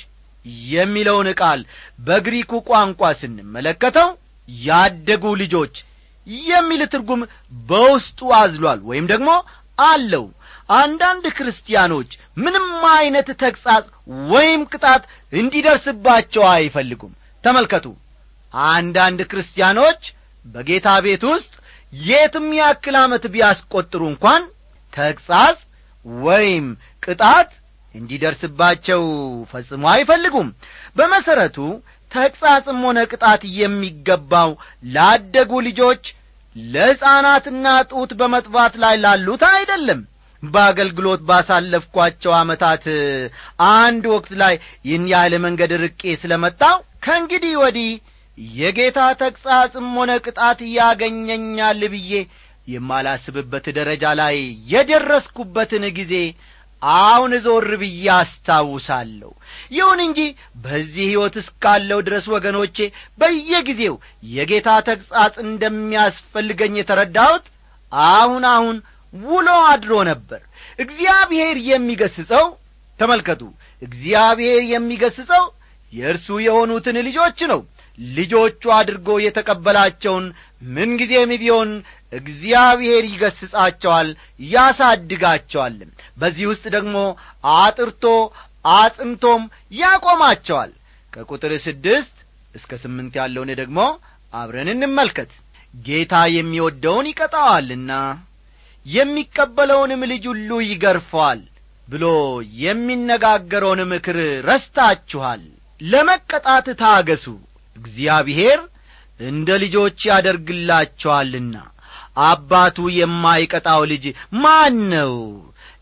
የሚለውን 0.72 1.28
ቃል 1.40 1.60
በግሪኩ 2.06 2.52
ቋንቋ 2.68 3.10
ስንመለከተው 3.20 4.08
ያደጉ 4.48 5.24
ልጆች 5.42 5.74
የሚል 6.48 6.82
ትርጉም 6.92 7.22
በውስጡ 7.66 8.30
አዝሏል 8.40 8.80
ወይም 8.90 9.06
ደግሞ 9.12 9.30
አለው። 9.86 10.24
አንዳንድ 10.78 11.24
ክርስቲያኖች 11.36 12.10
ምንም 12.36 12.66
አይነት 12.96 13.28
ተግሣጽ 13.42 13.86
ወይም 14.30 14.60
ቅጣት 14.72 15.02
እንዲደርስባቸው 15.32 16.44
አይፈልጉም። 16.52 17.12
ተመልከቱ። 17.44 17.86
አንዳንድ 18.70 19.20
ክርስቲያኖች 19.30 20.02
በጌታ 20.44 20.88
ቤት 21.04 21.22
ውስጥ 21.30 21.52
የትም 22.02 22.46
ያክል 22.60 22.96
ዓመት 23.00 23.24
ቢያስቈጥሩ 23.34 24.02
እንኳን 24.12 24.42
ተግሣጽ 24.92 25.58
ወይም 26.22 26.66
ቅጣት 27.02 27.50
እንዲደርስባቸው 27.94 29.02
ፈጽሞ 29.50 29.84
አይፈልጉም። 29.92 30.48
በመሠረቱ 30.96 31.58
ተግሣጽም 32.10 32.80
ሆነ 32.86 32.98
ቅጣት 33.10 33.42
የሚገባው 33.58 34.50
ላደጉ 34.94 35.52
ልጆች 35.68 36.02
ለሕፃናትና 36.56 37.66
ጡት 37.90 38.10
በመጥባት 38.20 38.74
ላይ 38.82 38.96
ላሉት 39.04 39.42
አይደለም። 39.52 40.00
በአገልግሎት 40.42 41.20
ባሳለፍኳቸው 41.28 42.32
ዓመታት 42.38 42.84
አንድ 43.72 44.04
ወቅት 44.14 44.32
ላይ 44.42 44.54
ይህን 44.86 45.04
ያህል 45.12 45.34
መንገድ 45.44 45.72
ርቄ 45.84 46.02
ስለ 46.22 46.32
መጣው 46.44 46.76
ከእንግዲህ 47.04 47.52
ወዲህ 47.62 47.90
የጌታ 48.56 48.98
ተግሣጽም 49.22 49.88
ሆነ 49.96 50.12
ቅጣት 50.24 50.60
ያገኘኛል 50.76 51.80
ብዬ 51.94 52.12
የማላስብበት 52.68 53.66
ደረጃ 53.78 54.04
ላይ 54.20 54.36
የደረስኩበትን 54.72 55.84
ጊዜ 55.96 56.14
አሁን 56.82 57.32
ዞር 57.44 57.68
ብዬ 57.80 58.06
አስታውሳለሁ። 58.14 59.30
ይሁን 59.74 60.00
እንጂ 60.06 60.20
በዚህ 60.62 61.04
ሕይወት 61.04 61.36
እስካለው 61.42 62.00
ድረስ 62.06 62.24
ወገኖቼ 62.34 62.76
በየጊዜው 63.20 63.96
የጌታ 64.30 64.68
ተግሣጽ 64.88 65.34
እንደሚያስፈልገኝ 65.46 66.74
የተረዳሁት 66.78 67.46
አሁን 68.10 68.44
አሁን 68.50 68.76
ውሎ 69.12 69.48
አድሮ 69.70 69.94
ነበር። 70.08 70.42
እግዚአብሔር 70.78 71.56
የሚገስጸው 71.68 72.46
ተመልከቱ 72.98 73.42
እግዚአብሔር 73.82 74.62
የሚገስጸው 74.72 75.44
የእርሱ 75.92 76.28
የሆኑትን 76.44 76.96
ልጆች 77.06 77.38
ነው 77.50 77.60
ልጆቹ 77.98 78.62
አድርጎ 78.76 79.08
የተቀበላቸውን 79.22 80.26
ምንጊዜም 80.68 81.32
ቢሆን 81.42 81.70
እግዚአብሔር 82.12 83.04
ይገስጻቸዋል 83.10 84.08
ያሳድጋቸዋልም 84.52 85.90
በዚህ 86.18 86.46
ውስጥ 86.52 86.64
ደግሞ 86.76 86.96
አጥርቶ 87.56 88.04
አጽንቶም 88.72 89.42
ያቆማቸዋል። 89.74 90.72
ከቁጥር 91.12 91.52
ስድስት 91.64 92.14
እስከ 92.54 92.72
ስምንት 92.82 93.14
ያለውን 93.20 93.50
ደግሞ 93.60 93.78
አብረን 94.32 94.68
እንመልከት። 94.74 95.30
ጌታ 95.74 96.14
የሚወደውን 96.34 97.06
ይቀጣዋልና 97.10 97.92
የሚቀበለውንም 98.86 100.02
ልጅ 100.10 100.24
ሁሉ 100.30 100.50
ይገርፈዋል 100.64 101.40
ብሎ 101.88 102.04
የሚነጋገረውን 102.62 103.80
ምክር 103.92 104.18
ረስታችኋል። 104.48 105.42
ለመቀጣት 105.80 106.66
ታገሱ 106.80 107.24
እግዚአብሔር 107.76 108.58
እንደ 109.20 109.48
ልጆች 109.62 109.98
ያደርግላቸዋልና 110.10 111.56
አባቱ 112.24 112.78
የማይቀጣው 112.96 113.82
ልጅ 113.92 114.04
ማን 114.42 114.76
ነው? 114.94 115.12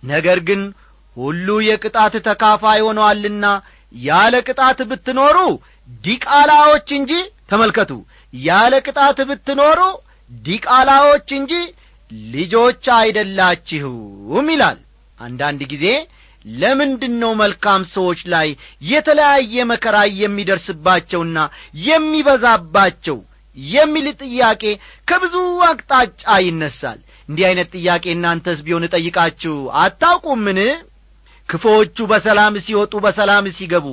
ነገር 0.02 0.38
ግን 0.48 0.60
ሁሉ 1.16 1.48
የቅጣት 1.68 2.14
ተካፋይ 2.26 2.80
ሆነዋልና 2.86 3.46
ያለ 4.02 4.34
ቅጣት 4.48 4.78
ብትኖሩ 4.90 5.38
ዲቃላዎች 6.04 6.88
እንጂ 6.98 7.12
ተመልከቱ 7.50 7.92
ያለ 8.34 8.74
ቅጣት 8.86 9.18
ብትኖሩ 9.30 9.80
ዲቃላዎች 10.30 11.28
እንጂ 11.38 11.52
ልጆች 12.30 12.84
አይደላችሁም 12.98 14.46
ይላል። 14.54 14.78
አንዳንድ 15.18 15.60
ጊዜ 15.72 15.86
ለምንድን 16.44 17.14
ነው 17.22 17.32
መልካም 17.40 17.82
ሰዎች 17.94 18.20
ላይ 18.34 18.48
የተለያየ 18.90 19.64
መከራ 19.72 19.96
የሚደርስባቸውና 20.20 21.38
የሚበዛባቸው 21.88 23.18
የሚል 23.56 24.06
ጥያቄ 24.22 24.62
ከብዙ 25.08 25.34
አቅጣጫ 25.68 26.24
ይነሳል? 26.46 26.98
እንዲህ 27.28 27.44
ዐይነት 27.48 27.68
ጥያቄ 27.76 28.04
እናንተስ 28.14 28.58
ቢሆን 28.66 28.86
እጠይቃችሁ 28.88 29.54
አታውቁምን? 29.82 30.60
ክፎቹ 31.48 31.96
በሰላም 32.10 32.54
ሲወጡ 32.66 32.92
በሰላም 33.04 33.46
ሲገቡ 33.56 33.86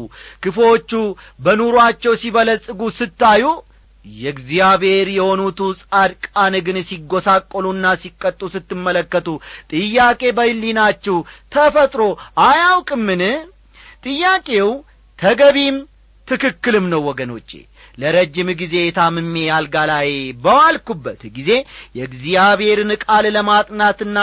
ክፎቹ 0.44 0.92
በኑሮአቸው 1.40 2.14
ሲበለጽጉ 2.22 2.82
ስታዩ 2.98 3.44
የእግዚአብሔር 4.06 5.08
የሆኑቱ 5.14 5.60
ጻድቃን 5.82 6.56
ግን 6.66 6.78
ሲጐሳቆሉና 6.90 7.86
ሲቀጡ 8.02 8.42
ስትመለከቱ 8.54 9.28
ጥያቄ 9.74 10.22
በሕሊናችሁ 10.38 11.18
ተፈጥሮ 11.52 12.02
አያውቅምን? 12.46 13.24
ጥያቄው 14.06 14.70
ተገቢም 15.20 15.78
ትክክልም 16.28 16.86
ነው 16.92 17.02
ወገኖቼ። 17.08 17.50
ለረጅም 17.98 18.50
ጊዜ 18.60 18.76
ታምሜ 18.98 19.36
አልጋ 19.56 19.76
ላይ 19.92 20.10
በዋልኩበት 20.44 21.22
ጊዜ 21.38 21.52
የእግዚአብሔርን 21.98 22.92
ቃል 23.04 23.26
ለማጥናትና 23.36 24.18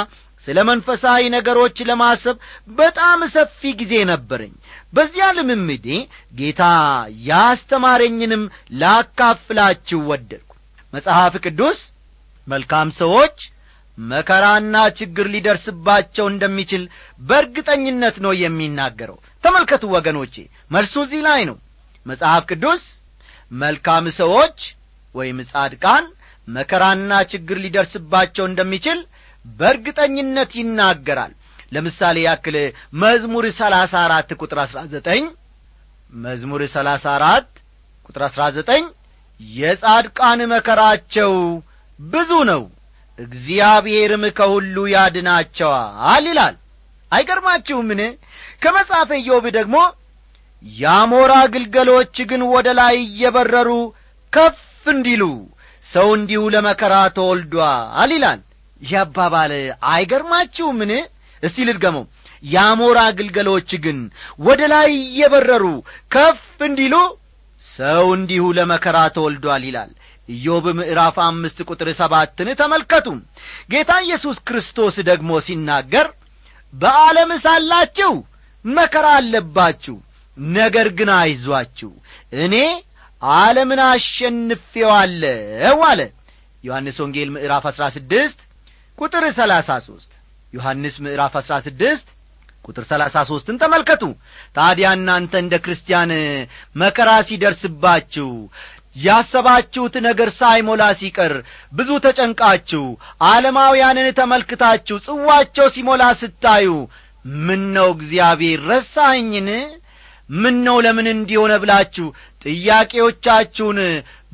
ስለ 0.46 0.58
መንፈሳዊ 0.68 1.22
ነገሮች 1.34 1.76
ለማሰብ 1.88 2.36
በጣም 2.78 3.20
ሰፊ 3.34 3.60
ጊዜ 3.78 3.94
ነበረኝ 4.10 4.52
በዚያ 4.94 5.26
ልምምዴ 5.36 5.86
ጌታ 6.34 6.62
ያስተማረኝንም 7.28 8.42
ላካፍላችሁ 8.82 10.00
ወደድኩ። 10.10 10.50
መጽሐፍ 10.92 11.34
ቅዱስ 11.44 11.78
መልካም 12.46 12.88
ሰዎች 13.00 13.36
መከራና 13.98 14.76
ችግር 14.98 15.26
ሊደርስባቸው 15.34 16.26
እንደሚችል 16.30 16.82
በእርግጠኝነት 17.20 18.16
ነው 18.24 18.32
የሚናገረው። 18.42 19.16
ተመልከቱ 19.44 19.84
ወገኖቼ 19.96 20.34
መልሱ 20.70 20.94
እዚህ 21.04 21.20
ላይ 21.28 21.42
ነው። 21.50 21.56
መጽሐፍ 22.06 22.42
ቅዱስ 22.50 22.82
መልካም 23.56 24.06
ሰዎች 24.20 24.58
ወይም 25.14 25.38
ጻድቃን 25.50 26.04
መከራና 26.48 27.12
ችግር 27.32 27.56
ሊደርስባቸው 27.64 28.44
እንደሚችል 28.48 28.98
በእርግጠኝነት 29.44 30.52
ይናገራል 30.60 31.32
ለምሳሌ 31.74 32.16
ያክል 32.26 32.56
መዝሙር 33.02 33.44
ሰላሳ 33.58 33.92
አራት 34.06 34.30
ቁጥር 34.40 34.58
አሥራ 34.64 34.80
ዘጠኝ 34.92 35.24
መዝሙር 36.24 36.62
ሰላሳ 36.74 37.04
አራት 37.16 37.48
ቁጥር 38.08 38.22
አሥራ 38.26 38.42
ዘጠኝ 38.56 38.84
የጻድቃን 39.40 40.40
መከራቸው 40.52 41.32
ብዙ 41.98 42.30
ነው። 42.50 42.62
እግዚአብሔርም 43.18 44.24
ከሁሉ 44.38 44.76
ያድናቸዋል 44.94 46.24
ይላል። 46.30 46.54
አይገርማችሁምን? 47.12 48.00
ከመጽሐፈ 48.62 49.10
ኢዮብ 49.20 49.44
ደግሞ 49.56 49.76
የአሞራ 50.64 51.32
ግልገሎች 51.54 52.16
ግን 52.30 52.42
ወደ 52.52 52.68
ላይ 52.78 52.96
እየበረሩ 53.04 53.70
ከፍ 54.32 54.60
እንዲሉ 54.86 55.22
ሰው 55.86 56.08
እንዲሁ 56.18 56.42
ለመከራ 56.54 56.94
ተወልዷል 57.16 58.12
ይላል። 58.14 58.40
ይህ 58.80 58.94
አባባል 59.02 59.52
አይገርማችሁምን 59.90 60.92
እስቲ 61.42 61.66
ልድገመው። 61.68 62.04
የአሞራ 62.44 62.98
ግልገሎች 63.18 63.70
ግን 63.84 63.98
ወደ 64.46 64.62
ላይ 64.72 64.90
እየበረሩ 65.02 65.64
ከፍ 66.12 66.40
እንዲሉ 66.66 66.94
ሰው 67.64 68.06
እንዲሁ 68.16 68.44
ለመከራ 68.56 68.96
ተወልዷል 69.14 69.62
ይላል። 69.68 69.92
ኢዮብ 70.28 70.66
ምዕራፍ 70.78 71.16
አምስት 71.24 71.58
ቁጥር 71.68 71.88
ሰባትን 71.98 72.48
ተመልከቱ። 72.60 73.06
ጌታ 73.72 73.92
ኢየሱስ 74.04 74.36
ክርስቶስ 74.48 74.96
ደግሞ 75.08 75.40
ሲናገር 75.46 76.06
በዓለም 76.72 77.30
ሳላችሁ 77.44 78.12
መከራ 78.64 79.06
አለባችሁ 79.18 79.96
ነገር 80.54 80.88
ግን 80.98 81.10
አይዟችሁ 81.16 81.90
እኔ 82.44 82.54
ዓለምን 83.22 83.80
አሸንፌዋለሁ 83.88 85.78
አለ። 85.88 86.00
ዮሐንስ 86.64 86.96
ወንጌል 87.02 87.28
ምዕራፍ 87.34 87.64
አሥራ 87.70 87.84
ስድስት 87.96 88.38
ቁጥር 88.98 89.24
ሰላሳ 89.38 89.70
ሦስት 89.86 90.10
ዮሐንስ 90.54 90.96
ምዕራፍ 91.04 91.34
አሥራ 91.40 91.54
ስድስት 91.66 92.06
ቁጥር 92.64 92.84
ሰላሳ 92.90 93.16
ሦስትን 93.30 93.56
ተመልከቱ። 93.62 94.02
ታዲያ 94.56 94.86
እናንተ 94.98 95.32
እንደ 95.42 95.54
ክርስቲያን 95.64 96.12
መከራ 96.76 97.10
ሲደርስባችሁ 97.28 98.28
ያሰባችሁት 98.96 99.94
ነገር 100.06 100.28
ሳይሞላ 100.38 100.82
ሲቀር 101.00 101.32
ብዙ 101.72 101.90
ተጨንቃችሁ 102.04 102.84
ዓለማውያንን 103.28 104.08
ተመልክታችሁ 104.18 104.96
ጽዋቸው 105.06 105.66
ሲሞላ 105.76 106.02
ስታዩ 106.20 106.68
ምን 107.42 107.62
ነው 107.76 107.88
እግዚአብሔር 107.96 108.60
ረሳኸኝን? 108.70 109.48
ምን 110.34 110.56
ነው 110.66 110.76
ለምን 110.84 111.06
እንዲሆነ 111.12 111.52
ብላችሁ 111.62 112.06
ጥያቄዎቻችሁን 112.44 113.78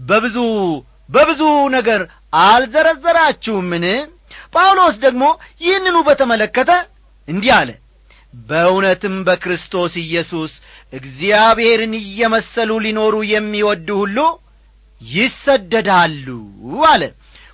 በብዙ 0.09 0.37
በብዙ 1.09 1.40
ነገር 1.76 2.00
አልዘረዘራችሁምን 2.42 3.85
ጳውሎስ 4.52 4.96
ደግሞ 5.04 5.24
ይህንኑ 5.62 5.96
በተመለከተ 6.06 6.70
እንዲህ 7.28 7.52
አለ። 7.58 7.70
በእውነትም 8.44 9.14
በክርስቶስ 9.26 9.92
ኢየሱስ 10.02 10.52
እግዚአብሔርን 10.92 11.94
እየመሰሉ 12.00 12.70
ሊኖሩ 12.84 13.14
የሚወዱ 13.30 13.88
ሁሉ 14.02 14.18
ይሰደዳሉ 15.00 16.26
አለ። 16.88 17.02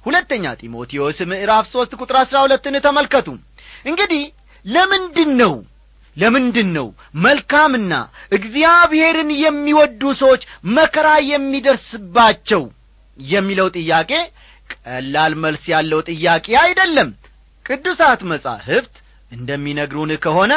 ሁለተኛ 0.06 0.44
ጢሞቴዎስ 0.60 1.18
ምዕራፍ 1.30 1.64
ሦስት 1.72 1.92
ቁጥር 2.00 2.16
አሥራ 2.20 2.36
ሁለትን 2.44 2.74
ተመልከቱ። 2.84 3.28
እንግዲህ 3.86 4.22
ለምንድን 4.64 5.32
ነው 5.40 5.54
ለምንድን 6.16 6.68
ነው 6.76 6.86
መልካምና 7.24 7.94
እግዚአብሔርን 8.36 9.30
የሚወዱ 9.40 10.02
ሰዎች 10.20 10.42
መከራ 10.76 11.08
የሚደርስባቸው 11.30 12.62
የሚለው 13.18 13.68
ጥያቄ 13.76 14.12
ቀላል 14.72 15.32
መልስ 15.42 15.64
ያለው 15.72 16.00
ጥያቄ 16.10 16.46
አይደለም። 16.62 17.10
ቅዱሳት 17.66 18.20
መጻሕፍት 18.30 18.94
እንደሚነግሩን 19.32 20.10
ከሆነ 20.24 20.52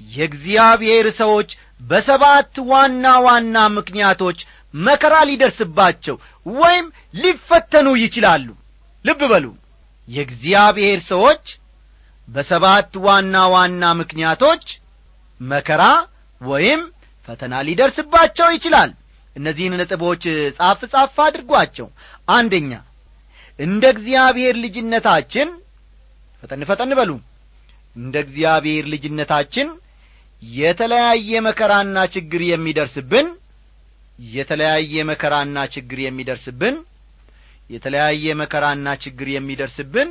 የእግዚአብሔር 0.00 1.06
ሰዎች 1.20 1.50
በሰባት 1.80 2.54
ዋና 2.70 3.06
ዋና 3.26 3.56
ምክንያቶች 3.76 4.38
መከራ 4.80 5.14
ሊደርስባቸው 5.28 6.16
ወይም 6.56 6.86
ሊፈተኑ 7.14 7.88
ይችላሉ። 8.02 8.48
ልብ 9.04 9.20
በሉ። 9.30 9.46
የእግዚአብሔር 10.08 10.98
ሰዎች 11.10 11.44
በሰባት 12.28 12.92
ዋና 13.06 13.36
ዋና 13.54 13.82
ምክንያቶች 14.00 14.64
መከራ 15.40 15.82
ወይም 16.40 16.80
ፈተና 17.28 17.54
ሊደርስባቸው 17.68 18.48
ይችላል። 18.56 18.90
እነዚህን 19.36 19.76
ነጥቦች 19.80 20.22
ጻፍ 20.58 20.80
ጻፍ 20.92 21.16
አድርጓቸው። 21.26 21.88
አንደኛ 22.28 22.70
እንደ 23.58 23.84
እግዚአብሔር 23.94 24.54
ልጅነታችን 24.64 25.48
ፈጠን 26.42 26.62
ፈጠን 26.68 26.92
በሉ 26.98 27.10
እንደ 27.96 28.16
እግዚአብሔር 28.24 28.84
ልጅነታችን 28.92 29.68
የተለያየ 30.42 31.40
መከራና 31.46 31.98
ችግር 32.14 32.42
የሚደርስብን 32.48 33.28
የተለያየ 34.28 35.02
መከራና 35.10 35.58
ችግር 35.74 35.98
የሚደርስብን 36.04 36.76
የተለያየ 37.70 38.34
መከራና 38.40 38.88
ችግር 39.04 39.28
የሚደርስብን 39.32 40.10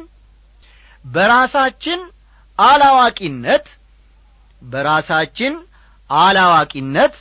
በራሳችን 1.06 2.02
አላዋቂነት 2.60 3.66
በራሳችን 4.62 5.54
አላዋቂነት 6.10 7.16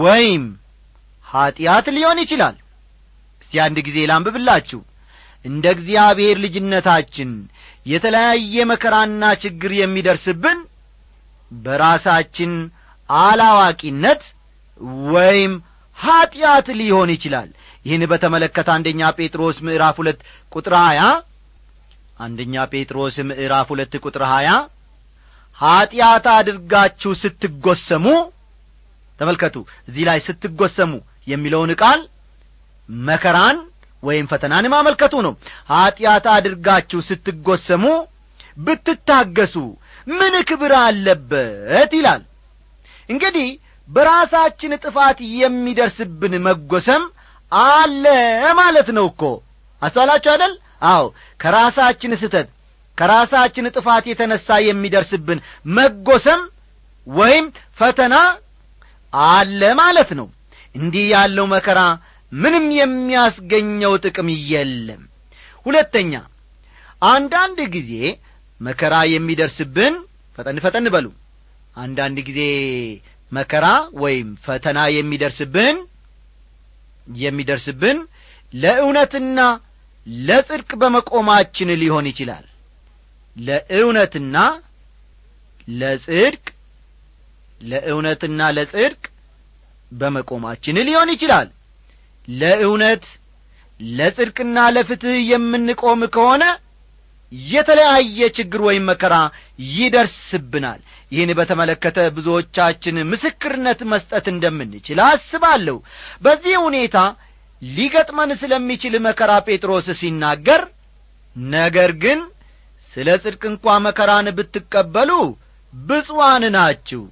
ወይም 0.00 0.42
ኀጢአት 1.26 1.86
ሊሆን 1.96 2.18
ይችላል 2.24 2.56
እስቲ 3.50 3.60
አንድ 3.62 3.78
ጊዜ 3.86 3.98
ላንብብላችሁ። 4.08 4.78
እንደ 5.44 5.64
እግዚአብሔር 5.74 6.36
ልጅነታችን 6.42 7.30
የተለያየ 7.86 8.64
መከራና 8.70 9.22
ችግር 9.42 9.72
የሚደርስብን 9.76 10.58
በራሳችን 11.50 12.52
አላዋቂነት 13.08 14.22
ወይም 15.14 15.54
ኀጢአት 15.98 16.68
ሊሆን 16.80 17.10
ይችላል። 17.14 17.48
ይህን 17.84 18.04
በተመለከተ 18.12 18.68
አንደኛ 18.76 19.00
ጴጥሮስ 19.18 19.58
ምዕራፍ 19.66 19.98
ሁለት 20.02 20.20
ቁጥር 20.52 20.76
ሀያ 20.80 21.00
አንደኛ 22.20 22.54
ጴጥሮስ 22.72 23.18
ምዕራፍ 23.30 23.68
ሁለት 23.74 23.92
ቁጥር 24.04 24.24
ሀያ 24.32 24.48
ኀጢአት 25.58 26.26
አድርጋችሁ 26.36 27.12
ስትጐሰሙ 27.22 28.06
ተመልከቱ 29.20 29.56
እዚህ 29.88 30.04
ላይ 30.08 30.18
ስትጐሰሙ 30.28 30.92
የሚለውን 31.28 31.72
ቃል 31.82 32.00
መከራን 33.06 33.58
ወይም 34.02 34.26
ፈተናን 34.30 34.66
ማመልከቱ 34.72 35.14
ነው። 35.26 35.32
ኀጢአት 35.70 36.26
አድርጋችሁ 36.34 37.00
ስትጐሰሙ 37.08 37.84
ብትታገሱ 38.56 39.54
ምን 40.12 40.34
ክብር 40.48 40.72
አለበት 40.80 41.92
ይላል። 41.98 42.22
እንግዲህ 43.08 43.48
በራሳችን 43.88 44.72
ጥፋት 44.82 45.18
የሚደርስብን 45.36 46.34
መጐሰም 46.46 47.04
አለ 47.52 48.04
ማለት 48.60 48.88
ነው 48.96 49.06
እኮ። 49.10 49.22
አስተዋላችሁ 49.82 50.30
አይደል? 50.32 50.52
አዎ። 50.90 51.04
ከራሳችን 51.40 52.12
ስተት 52.20 52.48
ከራሳችን 52.98 53.66
ጥፋት 53.76 54.04
የተነሣ 54.08 54.48
የሚደርስብን 54.66 55.38
መጐሰም 55.76 56.40
ወይም 57.06 57.46
ፈተና 57.78 58.14
አለ 59.12 59.60
ማለት 59.80 60.10
ነው። 60.18 60.26
እንዲህ 60.74 61.04
ያለው 61.14 61.46
መከራ 61.54 61.80
ምንም 62.32 62.66
የሚያስገኘው 62.78 63.92
ጥቅም 64.04 64.28
የለም። 64.50 65.02
ሁለተኛ 65.66 66.12
አንዳንድ 67.08 67.58
ጊዜ 67.74 67.92
መከራ 68.60 68.94
የሚደርስብን 69.12 69.94
ፈጠን 70.38 70.58
ፈጠን 70.64 70.86
በሉ። 70.94 71.06
አንዳንድ 71.76 72.18
ጊዜ 72.28 72.40
መከራ 73.32 73.66
ወይም 74.02 74.28
ፈተና 74.44 74.78
የሚደርስብን 74.96 75.76
የሚደርስብን 77.18 77.98
ለእውነትና 78.54 79.40
ለጽድቅ 80.26 80.70
በመቆማችን 80.80 81.70
ሊሆን 81.82 82.06
ይችላል። 82.10 82.46
ለእውነትና 83.36 84.36
ለጽድቅ 85.68 86.44
ለእውነትና 87.60 88.40
ለጽድቅ 88.56 89.02
በመቆማችን 89.92 90.78
ሊሆን 90.88 91.08
ይችላል 91.14 91.48
ለእውነት 92.34 93.04
ለጽድቅና 93.80 94.58
ለፍትሕ 94.74 95.14
የምንቆም 95.30 96.00
ከሆነ 96.14 96.44
የተለያየ 97.32 98.20
ችግር 98.38 98.60
ወይም 98.68 98.84
መከራ 98.90 99.14
ይደርስብናል። 99.74 100.80
ይህን 101.12 101.30
በተመለከተ 101.38 101.98
ብዙዎቻችን 102.16 102.96
ምስክርነት 103.12 103.80
መስጠት 103.92 104.26
እንደምንችል 104.32 104.98
አስባለሁ። 105.06 105.76
በዚህ 106.24 106.54
ሁኔታ 106.66 106.98
ሊገጥመን 107.62 108.30
ስለሚችል 108.42 108.94
መከራ 109.06 109.32
ጴጥሮስ 109.46 109.88
ሲናገር 110.00 110.62
ነገር 111.54 111.90
ግን 112.02 112.20
ስለ 112.92 113.08
ጽድቅ 113.22 113.42
እንኳ 113.50 113.74
መከራን 113.86 114.28
ብትቀበሉ 114.38 115.10
ብፁዋን 115.72 116.44
ናችሁ 116.54 117.02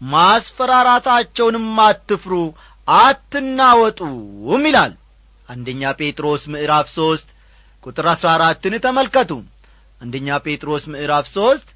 ማስፈራራታቸውንም 0.00 1.66
አትፍሩ 1.84 2.32
አትናወጡም 2.88 4.14
ይላል። 4.66 4.92
አንደኛ 5.48 5.82
ጴጥሮስ 5.98 6.42
ምዕራፍ 6.52 6.86
ሦስት 6.96 7.28
ቁጥር 7.84 8.06
አሥራ 8.12 8.28
አራትን 8.36 8.74
ተመልከቱ። 8.84 9.30
አንደኛ 10.00 10.28
ጴጥሮስ 10.44 10.84
ምዕራፍ 10.92 11.26
ሦስት 11.36 11.68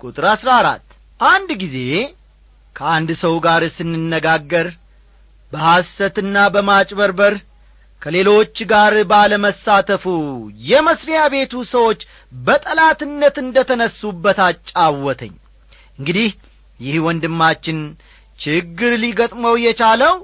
ቁጥር 0.00 0.24
አሥራ 0.32 0.50
አራት 0.60 0.84
አንድ 1.20 1.50
ጊዜ 1.62 1.76
ከአንድ 2.76 3.10
ሰው 3.22 3.34
ጋር 3.44 3.62
ስንነጋገር 3.76 4.68
በሐሰትና 5.52 6.36
በማጭበርበር 6.54 7.34
ከሌሎች 8.02 8.56
ጋር 8.70 8.94
ባለመሳተፉ 9.10 10.04
የመስሪያ 10.64 11.20
ቤቱ 11.34 11.62
ሰዎች 11.70 12.00
በጠላትነት 12.38 13.36
እንደ 13.42 13.58
ተነሱበት 13.68 14.38
አጫወተኝ። 14.46 15.34
እንግዲህ 15.98 16.28
ይህ 16.80 16.96
ወንድማችን 17.06 17.78
ችግር 18.38 18.92
ሊገጥመው 19.02 19.56
የቻለው 19.64 20.14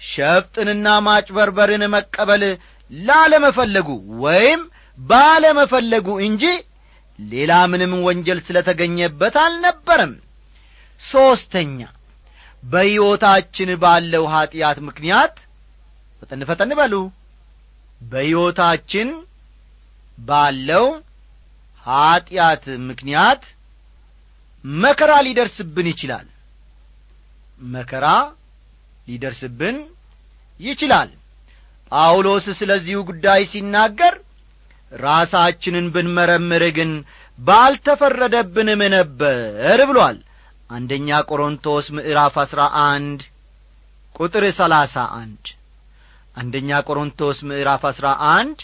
ሸፍጥንና 0.00 0.86
ማጭበርበርን 1.06 1.84
መቀበል 1.94 2.42
ላለመፈለጉ 2.90 3.88
ወይም 4.24 4.60
ባለመፈለጉ 4.98 6.08
እንጂ 6.26 6.44
ሌላ 7.18 7.52
ምንም 7.70 7.92
ወንጀል 8.06 8.38
ስለ 8.46 8.58
ተገኘበት 8.68 9.36
አልነበረም። 9.44 10.12
ሦስተኛ 11.00 11.78
በሕይወታችን 12.62 13.70
ባለው 13.82 14.24
ኀጢአት 14.32 14.78
ምክንያት 14.88 15.34
ፈጠን 16.22 16.40
ፈጠን 16.48 16.72
በሉ። 16.78 16.94
በሕይወታችን 18.00 19.08
ባለው 20.18 20.86
ኀጢአት 21.86 22.64
ምክንያት 22.88 23.42
መከራ 24.64 25.12
ሊደርስብን 25.26 25.86
ይችላል። 25.92 26.26
መከራ 27.60 28.06
ሊደርስብን 29.08 29.76
ይችላል። 30.60 31.10
ጳውሎስ 31.92 32.46
ስለዚሁ 32.58 32.98
ጉዳይ 33.08 33.42
ሲናገር 33.52 34.14
ራሳችንን 34.92 35.86
ብንመረምር 35.94 36.62
ግን 36.78 36.90
ባልተፈረደብንም 37.38 38.80
ነበር 38.96 39.78
ብሏል። 39.90 40.18
አንደኛ 40.70 41.08
ቆሮንቶስ 41.28 41.86
ምዕራፍ 41.96 42.34
አሥራ 42.42 42.60
አንድ 42.86 43.20
ቁጥር 44.14 44.44
ሰላሳ 44.58 44.94
አንድ 45.18 45.44
አንደኛ 46.36 46.70
ቆሮንቶስ 46.88 47.38
ምዕራፍ 47.48 47.82
አሥራ 47.90 48.06
አንድ 48.32 48.58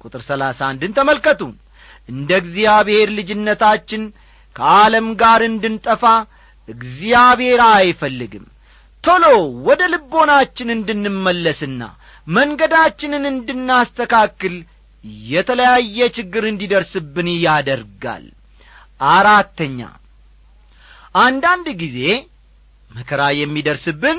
ቁጥር 0.00 0.22
ሰላሳ 0.28 0.58
አንድን 0.70 0.92
ተመልከቱ። 0.98 1.40
እንደ 2.08 2.30
እግዚአብሔር 2.42 3.08
ልጅነታችን 3.18 4.02
ከዓለም 4.56 5.08
ጋር 5.22 5.40
እንድንጠፋ 5.48 6.04
እግዚአብሔር 6.68 7.60
አይፈልግም 7.72 8.46
ቶሎ 9.08 9.26
ወደ 9.66 9.82
ልቦናችን 9.92 10.68
እንድንመለስና 10.74 11.82
መንገዳችንን 12.26 13.24
እንድናስተካክል 13.30 14.54
የተለያየ 15.26 16.08
ችግር 16.16 16.44
እንዲደርስብን 16.48 17.28
ያደርጋል። 17.44 18.24
አራተኛ 19.10 19.80
አንዳንድ 21.20 21.68
ጊዜ 21.82 21.98
መከራ 22.90 23.22
የሚደርስብን 23.38 24.18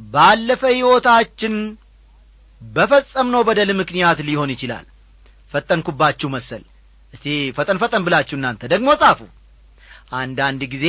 ባለፈ 0.00 0.62
ሕይወታችን 0.74 1.54
በፈጸምነው 2.62 3.42
በደል 3.48 3.70
ምክንያት 3.80 4.20
ሊሆን 4.28 4.52
ይችላል። 4.54 4.86
ፈጠንኩባችሁ 5.54 6.28
መሰል። 6.34 6.62
እስቲ 7.14 7.26
ፈጠን 7.56 7.80
ፈጠን 7.82 8.04
ብላችሁ 8.06 8.36
እናንተ 8.38 8.62
ደግሞ 8.72 8.90
ጻፉ። 9.00 9.20
አንዳንድ 10.18 10.62
ጊዜ 10.74 10.86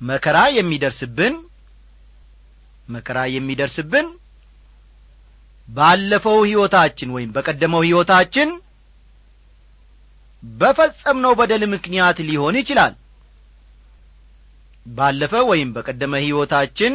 መከራ 0.00 0.38
የሚደርስብን 0.56 1.34
መከራ 2.92 3.18
የሚደርስብን 3.32 4.06
ባለፈው 5.68 6.38
ሕይወታችን 6.44 7.10
ወይም 7.16 7.30
በቀደመው 7.36 7.82
ሕይወታችን 7.86 8.48
በፈጸምነው 10.42 11.32
በደል 11.40 11.62
ምክንያት 11.74 12.18
ሊሆን 12.28 12.56
ይችላል። 12.60 12.94
ባለፈ 14.86 15.34
ወይም 15.50 15.68
በቀደመ 15.74 16.14
ሕይወታችን 16.24 16.94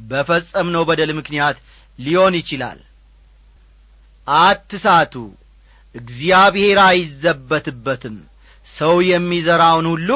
በፈጸምነው 0.00 0.82
በደል 0.88 1.10
ምክንያት 1.18 1.56
ሊሆን 1.98 2.34
ይችላል። 2.40 2.80
አትሳቱ 4.26 5.14
እግዚአብሔር 5.94 6.78
አይዘበትበትም። 6.84 8.16
ሰው 8.70 8.96
የሚዘራውን 9.08 9.86
ሁሉ 9.92 10.10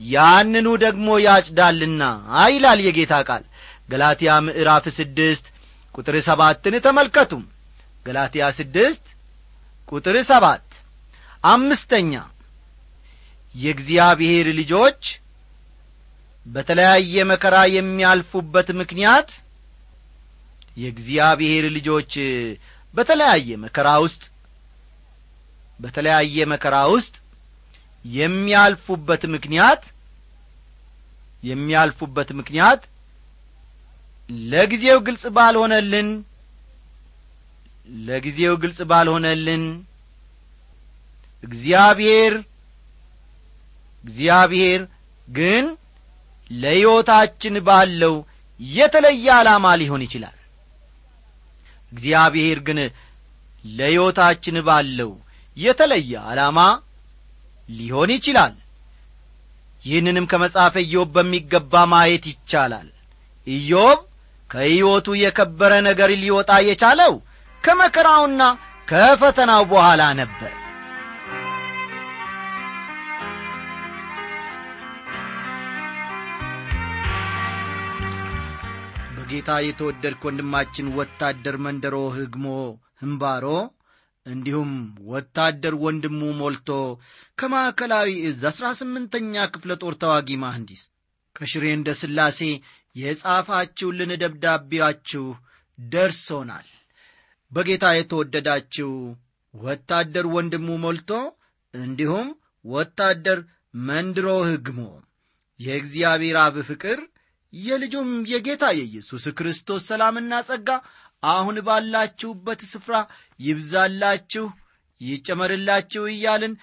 ያንኑ 0.00 0.68
ደግሞ 0.82 1.08
ያጭዳልና 1.24 2.02
ይላል 2.50 2.80
የጌታ 2.84 3.14
ቃል። 3.28 3.44
ገላትያ 3.88 4.32
ምዕራፍ 4.46 4.84
ስድስት 4.98 5.46
ቁጥር 5.94 6.16
ሰባትን 6.26 6.74
ተመልከቱ 6.84 7.32
ገላትያ 8.06 8.44
ስድስት 8.58 9.04
ቁጥር 9.88 10.16
ሰባት 10.28 10.66
አምስተኛ 11.44 12.12
የእግዚአብሔር 13.54 14.46
ልጆች 14.60 15.02
በተለያየ 16.46 17.24
መከራ 17.30 17.56
የሚያልፉበት 17.74 18.68
ምክንያት 18.80 19.30
የእግዚአብሔር 20.76 21.64
ልጆች 21.76 22.12
በተለያየ 22.94 23.56
መከራ 23.64 23.88
ውስጥ 24.04 24.22
በተለያየ 25.80 26.46
መከራ 26.52 26.76
ውስጥ 26.94 27.14
የሚያልፉበት 28.04 29.22
ምክንያት 29.34 29.82
የሚያልፉበት 31.42 32.30
ምክንያት 32.38 32.82
ለጊዜው 34.50 34.98
ግልጽ 35.06 35.24
ባልሆነልን 35.36 36.08
ለጊዜው 38.04 38.54
ግልጽ 38.62 38.80
ባልሆነልን 38.90 39.62
እግዚአብሔር 41.42 42.34
እግዚአብሔር 44.04 44.80
ግን 45.28 45.64
ለሕይወታችን 46.50 47.56
ባለው 47.66 48.14
የተለየ 48.60 49.26
ዓላማ 49.38 49.66
ሊሆን 49.80 50.02
ይችላል። 50.06 50.36
እግዚአብሔር 51.92 52.58
ግን 52.66 52.78
ለሕይወታችን 53.64 54.56
ባለው 54.68 55.10
የተለየ 55.56 56.12
ዓላማ 56.28 56.58
ሊሆን 57.78 58.10
ይችላል። 58.16 58.54
ይህንንም 59.84 60.28
ከመጽሐፈ 60.30 60.74
ኢዮብ 60.86 61.10
በሚገባ 61.16 61.82
ማየት 61.92 62.24
ይቻላል። 62.32 62.88
ኢዮብ 63.46 63.98
ከሕይወቱ 64.50 65.08
የከበረ 65.20 65.72
ነገር 65.88 66.10
ሊወጣ 66.22 66.50
የቻለው 66.68 67.12
ከመከራውና 67.64 68.42
ከፈተናው 68.88 69.62
በኋላ 69.72 70.02
ነበር። 70.20 70.52
በጌታ 79.14 79.50
የተወደድክ 79.64 80.22
ወንድማችን 80.28 80.86
ወታደር 80.98 81.56
መንደሮ 81.64 81.96
ህግሞ 82.16 82.46
ህምባሮ 83.02 83.44
እንዲሁም 84.26 84.72
ወታደር 85.06 85.74
ወንድሙ 85.82 86.20
ሞልቶ 86.40 86.70
ከማዕከላዊ 87.38 88.10
እዝ 88.28 88.42
አሥራ 88.50 88.66
ስምንተኛ 88.78 89.44
ክፍለ 89.54 89.72
ጦር 89.82 89.94
ተዋጊ 90.02 90.36
መሐንዲስ 90.42 90.82
ከሽሬ 91.36 91.64
እንደ 91.76 91.90
ሥላሴ 92.00 92.40
የጻፋችሁልን 92.96 94.12
ደብዳቤያችሁ 94.22 95.24
ደርሶናል። 95.78 96.68
በጌታ 97.52 97.84
የተወደዳችሁ 97.94 98.90
ወታደር 99.54 100.26
ወንድሙ 100.34 100.68
ሞልቶ 100.82 101.10
እንዲሁም 101.74 102.28
ወታደር 102.64 103.38
መንድሮ 103.74 104.28
ህግሞ 104.50 104.80
የእግዚአብሔር 105.60 106.36
አብ 106.42 106.56
ፍቅር 106.68 106.98
የልጁም 107.52 108.10
የጌታ 108.32 108.64
የኢየሱስ 108.76 109.24
ክርስቶስ 109.38 109.82
ሰላምና 109.90 110.34
ጸጋ 110.48 110.68
አሁን 111.22 111.56
ባላችሁበት 111.66 112.60
ስፍራ 112.70 112.96
ይብዛላችሁ 113.40 114.46
ይጨመርላችሁ 115.00 116.02
እያልን 116.12 116.54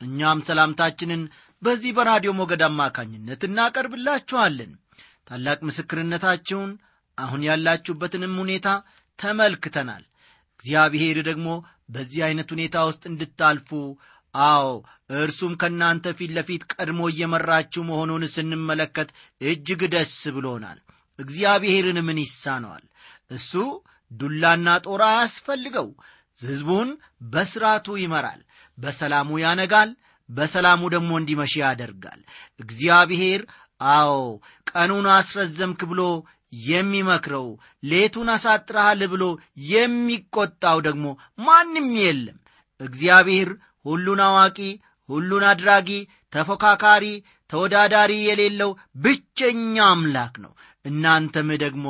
እኛም 0.00 0.40
ሰላምታችንን 0.48 1.22
በዚህ 1.62 1.92
በራዲዮ 1.96 2.30
ሞገድ 2.40 2.62
አማካኝነት 2.66 3.40
እናቀርብላችኋለን። 3.48 4.72
ታላቅ 5.28 5.58
ምስክርነታችሁን 5.68 6.70
አሁን 7.18 7.40
ያላችሁበትንም 7.48 8.34
ሁኔታ 8.42 8.68
ተመልክተናል። 9.18 10.04
እግዚአብሔር 10.60 11.18
ደግሞ 11.28 11.48
በዚህ 11.88 12.20
ዐይነት 12.26 12.48
ሁኔታ 12.54 12.76
ውስጥ 12.88 13.02
እንድታልፉ 13.10 13.70
አዎ 14.34 14.68
እርሱም 15.18 15.52
ከእናንተ 15.60 16.06
ፊት 16.18 16.30
ለፊት 16.36 16.62
ቀድሞ 16.72 17.00
እየመራችሁ 17.10 17.82
መሆኑን 17.84 18.24
ስንመለከት 18.34 19.10
እጅግ 19.42 19.82
ደስ 19.94 20.14
ብሎናል 20.36 20.78
እግዚአብሔርን 21.18 21.98
ምን 22.06 22.18
ይሳነዋል? 22.24 22.84
እሱ 23.30 23.52
ዱላና 24.10 24.68
ጦር 24.84 25.02
አያስፈልገው። 25.08 25.88
ሕዝቡን 26.38 26.88
በሥርዓቱ 27.32 27.86
ይመራል 28.02 28.40
በሰላሙ 28.78 29.38
ያነጋል 29.42 29.90
በሰላሙ 30.28 30.80
ደግሞ 30.94 31.10
እንዲመሽ 31.20 31.52
ያደርጋል። 31.60 32.20
እግዚአብሔር 32.60 33.40
አዎ 33.90 34.12
ቀኑን 34.70 35.06
አስረዘምክ 35.14 35.80
ብሎ 35.90 36.02
የሚመክረው 36.66 37.46
ሌቱን 37.90 38.28
አሳጥረሃል 38.34 39.00
ብሎ 39.12 39.24
የሚቈጣው 39.72 40.78
ደግሞ 40.86 41.06
ማንም 41.40 41.88
የለም። 42.00 42.38
እግዚአብሔር 42.80 43.50
ሁሉን 43.84 44.20
አዋቂ 44.26 44.58
ሁሉን 45.08 45.44
አድራጊ 45.50 45.90
ተፎካካሪ 46.32 47.04
ተወዳዳሪ 47.50 48.12
የሌለው 48.24 48.70
ብቸኛ 49.04 49.76
አምላክ 49.92 50.34
ነው። 50.44 50.52
እናንተም 50.84 51.48
ደግሞ 51.64 51.86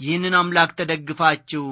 ይህንን 0.00 0.34
አምላክ 0.40 0.70
ተደግፋችሁ 0.78 1.64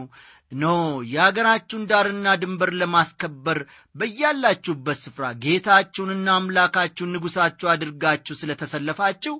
ኖ 0.52 0.66
የአገራችሁን 1.12 1.86
ዳርና 1.90 2.34
ድንበር 2.42 2.70
ለማስከበር 2.80 3.58
በያላችሁበት 3.94 4.98
ስፍራ 5.02 5.24
ጌታችሁንና 5.42 6.28
አምላካችሁን 6.36 7.12
ንጉሣችሁ 7.14 7.68
አድርጋችሁ 7.72 8.34
ስለ 8.40 8.52
ተሰለፋችሁ 8.62 9.34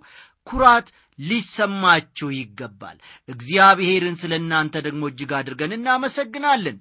ኩራት 0.47 0.89
ሊሰማችሁ 1.19 2.29
ይገባል። 2.35 2.99
እግዚአብሔርን 3.29 4.17
ስለ 4.21 4.35
እናንተ 4.43 4.83
ደግሞ 4.87 5.03
እጅግ 5.11 5.33
አድርገን 5.39 5.77
እናመሰግናለን። 5.79 6.77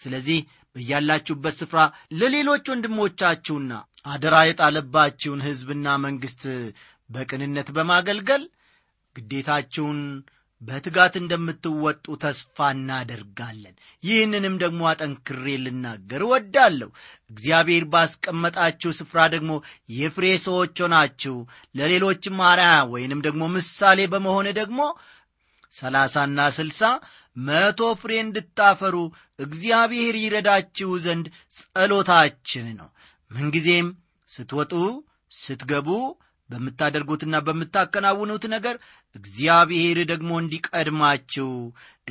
ስለዚህ 0.00 0.40
በያላችሁበት 0.76 1.54
ስፍራ 1.58 1.80
ለሌሎች 2.18 2.64
ወንድሞቻችሁና 2.72 3.72
አደራ 4.06 4.36
የጣለባችሁን 4.46 5.44
ሕዝብና 5.46 5.96
መንግሥት 6.04 6.42
በቅንነት 7.10 7.68
በማገልገል 7.76 8.42
ግዴታችሁን 9.16 10.00
በትጋት 10.60 11.14
እንደምትወጡ 11.18 12.04
ተስፋ 12.22 12.68
እናደርጋለን። 12.74 13.74
ይህንንም 14.02 14.54
ደግሞ 14.62 14.80
አጠንክሬ 14.90 15.44
ልናገር 15.64 16.22
እወዳለሁ። 16.26 16.88
እግዚአብሔር 17.30 17.84
ባስቀመጣችሁ 17.92 18.90
ስፍራ 18.98 19.26
ደግሞ 19.34 19.52
የፍሬ 19.92 20.26
ሰዎች 20.46 20.74
ሆናችሁ 20.84 21.36
ለሌሎችም 21.74 22.40
አርያ 22.48 22.72
ወይንም 22.94 23.22
ደግሞ 23.28 23.44
ምሳሌ 23.56 24.08
በመሆን 24.14 24.48
ደግሞ 24.60 24.80
ሰላሳና 25.72 26.40
ስልሳ 26.56 26.82
መቶ 27.46 27.80
ፍሬ 28.00 28.12
እንድታፈሩ 28.22 28.96
እግዚአብሔር 29.38 30.16
ይረዳችሁ 30.22 30.90
ዘንድ 31.04 31.26
ጸሎታችን 31.56 32.66
ነው። 32.78 32.88
ምንጊዜም 33.30 33.88
ስትወጡ 34.28 34.72
ስትገቡ 35.32 35.88
በምታደርጉትና 36.50 37.36
በምታከናውኑት 37.46 38.44
ነገር 38.54 38.76
እግዚአብሔር 39.14 39.98
ደግሞ 40.10 40.30
እንዲቀድማችሁ 40.42 41.48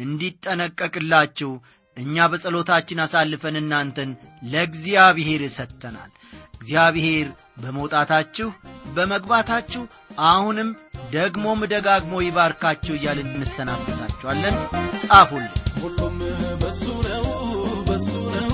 እንዲጠነቀቅላችሁ 0.03 1.51
እኛ 1.97 2.25
በጸሎታችን 2.31 3.01
አሳልፈን 3.05 3.55
እናንተን 3.61 4.11
ለእግዚአብሔር 4.51 5.43
ሰጥተናል። 5.55 6.11
እግዚአብሔር 6.57 7.27
በመውጣታችሁ 7.63 8.49
በመግባታችሁ 8.95 9.83
አሁንም 10.29 10.69
ደግሞም 11.11 11.59
ደጋግሞ 11.73 12.15
ይባርካችሁ 12.23 12.95
እያልን 12.97 13.29
እንሰናበታችኋለን 14.19 14.55
ጻፉልን። 15.01 15.53
ሁሉም 15.81 16.15
በሱ 16.61 16.81
ነው 17.07 17.25
በሱ 17.87 18.07
ነው 18.35 18.46